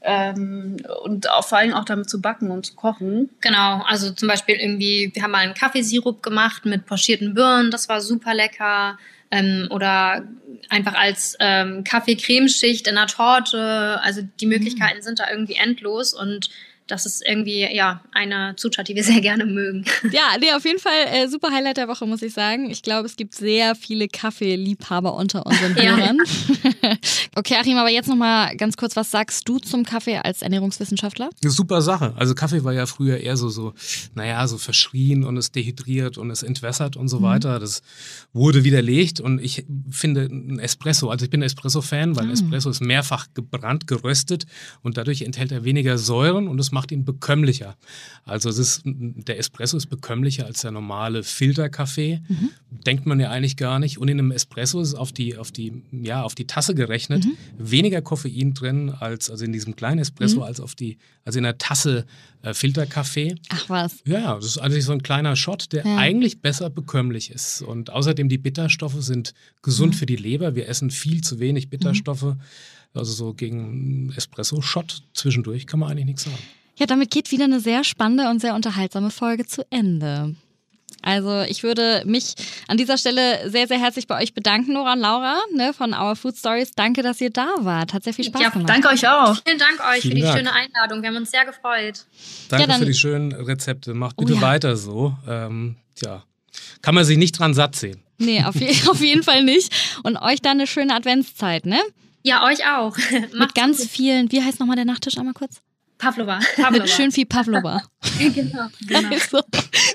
ähm, 0.03 0.77
und 1.05 1.31
auch 1.31 1.45
vor 1.45 1.59
allem 1.59 1.75
auch 1.75 1.85
damit 1.85 2.09
zu 2.09 2.21
backen 2.21 2.51
und 2.51 2.67
zu 2.67 2.75
kochen. 2.75 3.31
Genau, 3.41 3.83
also 3.87 4.11
zum 4.13 4.29
Beispiel 4.29 4.57
irgendwie, 4.57 5.11
wir 5.15 5.23
haben 5.23 5.31
mal 5.31 5.39
einen 5.39 5.55
Kaffeesirup 5.55 6.23
gemacht 6.23 6.65
mit 6.65 6.87
pochierten 6.87 7.35
Birnen, 7.35 7.71
das 7.71 7.89
war 7.89 8.01
super 8.01 8.35
lecker. 8.35 8.99
Ähm, 9.33 9.69
oder 9.71 10.25
einfach 10.71 10.95
als 10.95 11.37
ähm, 11.39 11.85
Kaffee-Cremeschicht 11.85 12.89
in 12.89 12.99
einer 12.99 13.07
Torte. 13.07 14.01
Also 14.03 14.23
die 14.41 14.47
Möglichkeiten 14.47 15.03
sind 15.03 15.21
da 15.21 15.31
irgendwie 15.31 15.55
endlos 15.55 16.15
und 16.15 16.51
das 16.91 17.07
ist 17.07 17.23
irgendwie 17.27 17.61
ja 17.75 18.01
eine 18.13 18.55
Zutat, 18.57 18.89
die 18.89 18.95
wir 18.95 19.05
sehr 19.11 19.21
gerne 19.21 19.47
mögen. 19.47 19.85
Ja, 20.11 20.37
nee, 20.41 20.53
auf 20.53 20.65
jeden 20.65 20.79
Fall 20.79 21.07
äh, 21.13 21.29
super 21.29 21.51
Highlight 21.53 21.77
der 21.77 21.89
Woche, 21.89 22.07
muss 22.07 22.23
ich 22.23 22.33
sagen. 22.33 22.71
Ich 22.71 22.83
glaube, 22.83 23.07
es 23.07 23.17
gibt 23.17 23.35
sehr 23.35 23.75
viele 23.75 24.09
Kaffeeliebhaber 24.09 25.15
unter 25.15 25.47
unseren 25.47 25.77
Ja. 25.81 25.97
Hörern. 25.97 26.19
okay, 27.37 27.57
Achim, 27.59 27.77
aber 27.77 27.91
jetzt 27.91 28.09
nochmal 28.09 28.57
ganz 28.57 28.77
kurz, 28.77 28.97
was 28.97 29.11
sagst 29.11 29.49
du 29.49 29.59
zum 29.59 29.85
Kaffee 29.85 30.17
als 30.17 30.43
Ernährungswissenschaftler? 30.43 31.31
Eine 31.43 31.51
super 31.51 31.81
Sache. 31.81 32.13
Also 32.17 32.35
Kaffee 32.35 32.65
war 32.65 32.73
ja 32.73 32.87
früher 32.87 33.19
eher 33.19 33.37
so, 33.37 33.49
so, 33.49 33.73
naja, 34.15 34.47
so 34.47 34.59
verschrien 34.59 35.25
und 35.25 35.37
es 35.37 35.53
dehydriert 35.53 36.19
und 36.19 36.31
es 36.31 36.43
entwässert 36.43 36.97
und 36.97 37.09
so 37.09 37.23
weiter. 37.23 37.59
Das 37.59 37.83
wurde 38.33 38.65
widerlegt 38.65 39.21
und 39.21 39.41
ich 39.41 39.65
finde 39.91 40.23
ein 40.23 40.59
Espresso, 40.59 41.09
also 41.11 41.25
ich 41.25 41.31
bin 41.31 41.43
Espresso-Fan, 41.43 42.17
weil 42.17 42.31
Espresso 42.31 42.71
ist 42.71 42.81
mehrfach 42.81 43.29
gebrannt, 43.35 43.87
geröstet 43.87 44.47
und 44.83 44.97
dadurch 44.97 45.23
enthält 45.23 45.53
er 45.53 45.65
weniger 45.65 45.99
Säuren 45.99 46.49
und 46.49 46.59
es 46.59 46.73
macht 46.73 46.80
ihn 46.91 47.05
bekömmlicher. 47.05 47.77
Also 48.25 48.49
es 48.49 48.59
ist, 48.59 48.83
der 48.85 49.39
Espresso 49.39 49.77
ist 49.77 49.87
bekömmlicher 49.87 50.47
als 50.47 50.61
der 50.63 50.71
normale 50.71 51.23
Filterkaffee. 51.23 52.21
Denkt 52.71 53.07
man 53.07 53.21
ja 53.21 53.31
eigentlich 53.31 53.57
gar 53.57 53.79
nicht. 53.79 53.99
Und 53.99 54.09
in 54.09 54.19
einem 54.19 54.31
Espresso 54.31 54.81
ist 54.81 54.95
auf 54.95 55.13
die, 55.13 55.37
auf 55.37 55.51
die, 55.53 55.83
ja, 55.93 56.23
auf 56.23 56.35
die 56.35 56.47
Tasse 56.47 56.75
gerechnet 56.75 57.27
weniger 57.59 58.03
Koffein 58.03 58.55
drin 58.55 58.91
als, 58.91 59.31
also 59.31 59.45
in 59.45 59.53
diesem 59.53 59.77
kleinen 59.77 59.99
Espresso 60.01 60.43
als 60.43 60.61
auf 60.61 60.75
die, 60.75 60.99
also 61.25 61.39
in 61.39 61.45
der 61.45 61.59
Tasse 61.59 62.07
äh, 62.43 62.55
Filterkaffee. 62.55 63.35
Ach 63.51 63.69
was. 63.69 63.99
Ja, 64.07 64.35
das 64.37 64.45
ist 64.47 64.59
eigentlich 64.59 64.85
so 64.85 64.93
ein 64.93 65.03
kleiner 65.03 65.37
Shot, 65.37 65.73
der 65.73 65.85
Ja. 65.85 65.97
eigentlich 65.97 66.41
besser 66.41 66.71
bekömmlich 66.71 67.31
ist. 67.31 67.63
Und 67.63 67.91
außerdem 67.91 68.29
die 68.29 68.39
Bitterstoffe 68.39 69.03
sind 69.03 69.35
gesund 69.63 69.95
für 69.97 70.07
die 70.07 70.17
Leber. 70.17 70.55
Wir 70.55 70.69
essen 70.69 70.91
viel 70.91 71.21
zu 71.23 71.39
wenig 71.41 71.69
Bitterstoffe. 71.71 72.37
Also 72.93 73.13
so 73.13 73.35
gegen 73.35 74.13
Espresso-Shot 74.17 75.05
zwischendurch 75.15 75.67
kann 75.69 75.79
man 75.81 75.91
eigentlich 75.91 76.07
nichts 76.07 76.25
sagen. 76.25 76.39
Ja, 76.81 76.87
damit 76.87 77.11
geht 77.11 77.31
wieder 77.31 77.45
eine 77.45 77.61
sehr 77.61 77.85
spannende 77.85 78.31
und 78.31 78.41
sehr 78.41 78.55
unterhaltsame 78.55 79.11
Folge 79.11 79.45
zu 79.47 79.65
Ende. 79.71 80.35
Also 81.03 81.43
ich 81.43 81.63
würde 81.63 82.03
mich 82.07 82.35
an 82.69 82.77
dieser 82.79 82.99
Stelle 82.99 83.49
sehr, 83.51 83.67
sehr 83.69 83.79
herzlich 83.79 84.07
bei 84.07 84.21
euch 84.23 84.35
bedanken, 84.35 84.73
Nora 84.73 84.95
und 84.95 85.01
Laura 85.01 85.39
ne, 85.55 85.73
von 85.73 85.95
Our 85.95 86.17
Food 86.17 86.37
Stories. 86.37 86.73
Danke, 86.73 87.03
dass 87.03 87.21
ihr 87.21 87.31
da 87.31 87.49
wart. 87.61 87.93
Hat 87.95 88.05
sehr 88.05 88.13
viel 88.15 88.25
Spaß 88.27 88.43
Ja, 88.43 88.49
gemacht. 88.51 88.69
Danke 88.69 88.89
euch 88.89 89.07
auch. 89.09 89.37
Vielen 89.47 89.59
Dank 89.59 89.81
euch 89.93 90.01
Vielen 90.01 90.13
für 90.13 90.15
die 90.17 90.21
Dank. 90.23 90.37
schöne 90.39 90.53
Einladung. 90.53 91.03
Wir 91.03 91.09
haben 91.11 91.17
uns 91.17 91.31
sehr 91.31 91.45
gefreut. 91.47 92.05
Danke 92.49 92.67
dann- 92.67 92.79
für 92.81 92.87
die 92.87 92.95
schönen 92.95 93.33
Rezepte. 93.33 93.95
Macht 93.95 94.17
Oh 94.19 94.23
bitte 94.25 94.35
ja. 94.37 94.41
weiter 94.43 94.77
so. 94.77 95.15
Ähm, 95.29 95.77
tja, 95.95 96.25
kann 96.83 96.95
man 96.95 97.05
sich 97.05 97.17
nicht 97.19 97.39
dran 97.39 97.55
satt 97.55 97.77
sehen. 97.77 98.03
Nee, 98.19 98.43
auf, 98.45 98.57
je 98.57 98.75
auf 98.91 99.01
jeden 99.01 99.23
Fall 99.23 99.43
nicht. 99.45 99.73
Und 100.03 100.17
euch 100.19 100.43
dann 100.43 100.53
eine 100.59 100.67
schöne 100.67 100.95
Adventszeit, 100.95 101.65
ne? 101.67 101.79
Ja, 102.23 102.45
euch 102.45 102.67
auch. 102.67 102.97
Mit 103.39 103.55
ganz 103.55 103.87
vielen, 103.87 104.31
wie 104.33 104.43
heißt 104.43 104.61
nochmal 104.61 104.77
der 104.77 104.85
Nachtisch 104.87 105.17
einmal 105.17 105.35
kurz? 105.35 105.61
Pavlova. 106.01 106.41
Mit 106.71 106.89
schön 106.89 107.13
viel 107.13 107.27
Pavlova. 107.27 107.83
genau. 108.35 108.69
Also, 109.11 109.41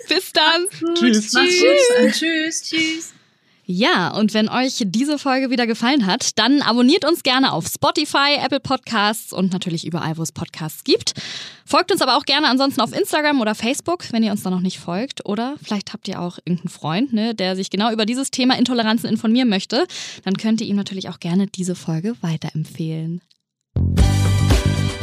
bis 0.08 0.32
dann. 0.32 0.66
Tschüss. 0.96 1.34
Macht's 1.34 1.60
gut. 1.60 2.12
Tschüss. 2.12 2.64
Tschüss. 2.64 3.14
Ja, 3.68 4.14
und 4.16 4.36
wenn 4.36 4.48
euch 4.48 4.84
diese 4.86 5.18
Folge 5.18 5.50
wieder 5.50 5.66
gefallen 5.66 6.06
hat, 6.06 6.38
dann 6.38 6.62
abonniert 6.62 7.04
uns 7.04 7.24
gerne 7.24 7.52
auf 7.52 7.66
Spotify, 7.66 8.36
Apple 8.40 8.60
Podcasts 8.60 9.34
und 9.34 9.54
natürlich 9.54 9.88
überall, 9.88 10.18
wo 10.18 10.22
es 10.22 10.32
Podcasts 10.32 10.84
gibt. 10.84 11.14
Folgt 11.66 11.92
uns 11.92 12.04
aber 12.04 12.16
auch 12.16 12.26
gerne 12.26 12.48
ansonsten 12.48 12.80
auf 12.82 12.96
Instagram 12.96 13.42
oder 13.42 13.56
Facebook, 13.56 14.04
wenn 14.12 14.22
ihr 14.22 14.32
uns 14.32 14.44
da 14.44 14.52
noch 14.52 14.62
nicht 14.62 14.78
folgt. 14.78 15.26
Oder 15.26 15.56
vielleicht 15.64 15.94
habt 15.94 16.08
ihr 16.08 16.22
auch 16.22 16.38
irgendeinen 16.46 16.70
Freund, 16.70 17.12
ne, 17.12 17.34
der 17.34 17.56
sich 17.56 17.72
genau 17.72 17.92
über 17.92 18.06
dieses 18.06 18.30
Thema 18.30 18.56
Intoleranzen 18.56 19.10
informieren 19.10 19.50
möchte. 19.50 19.88
Dann 20.24 20.38
könnt 20.38 20.62
ihr 20.62 20.68
ihm 20.68 20.76
natürlich 20.76 21.10
auch 21.10 21.20
gerne 21.20 21.48
diese 21.48 21.74
Folge 21.74 22.14
weiterempfehlen. 22.22 23.22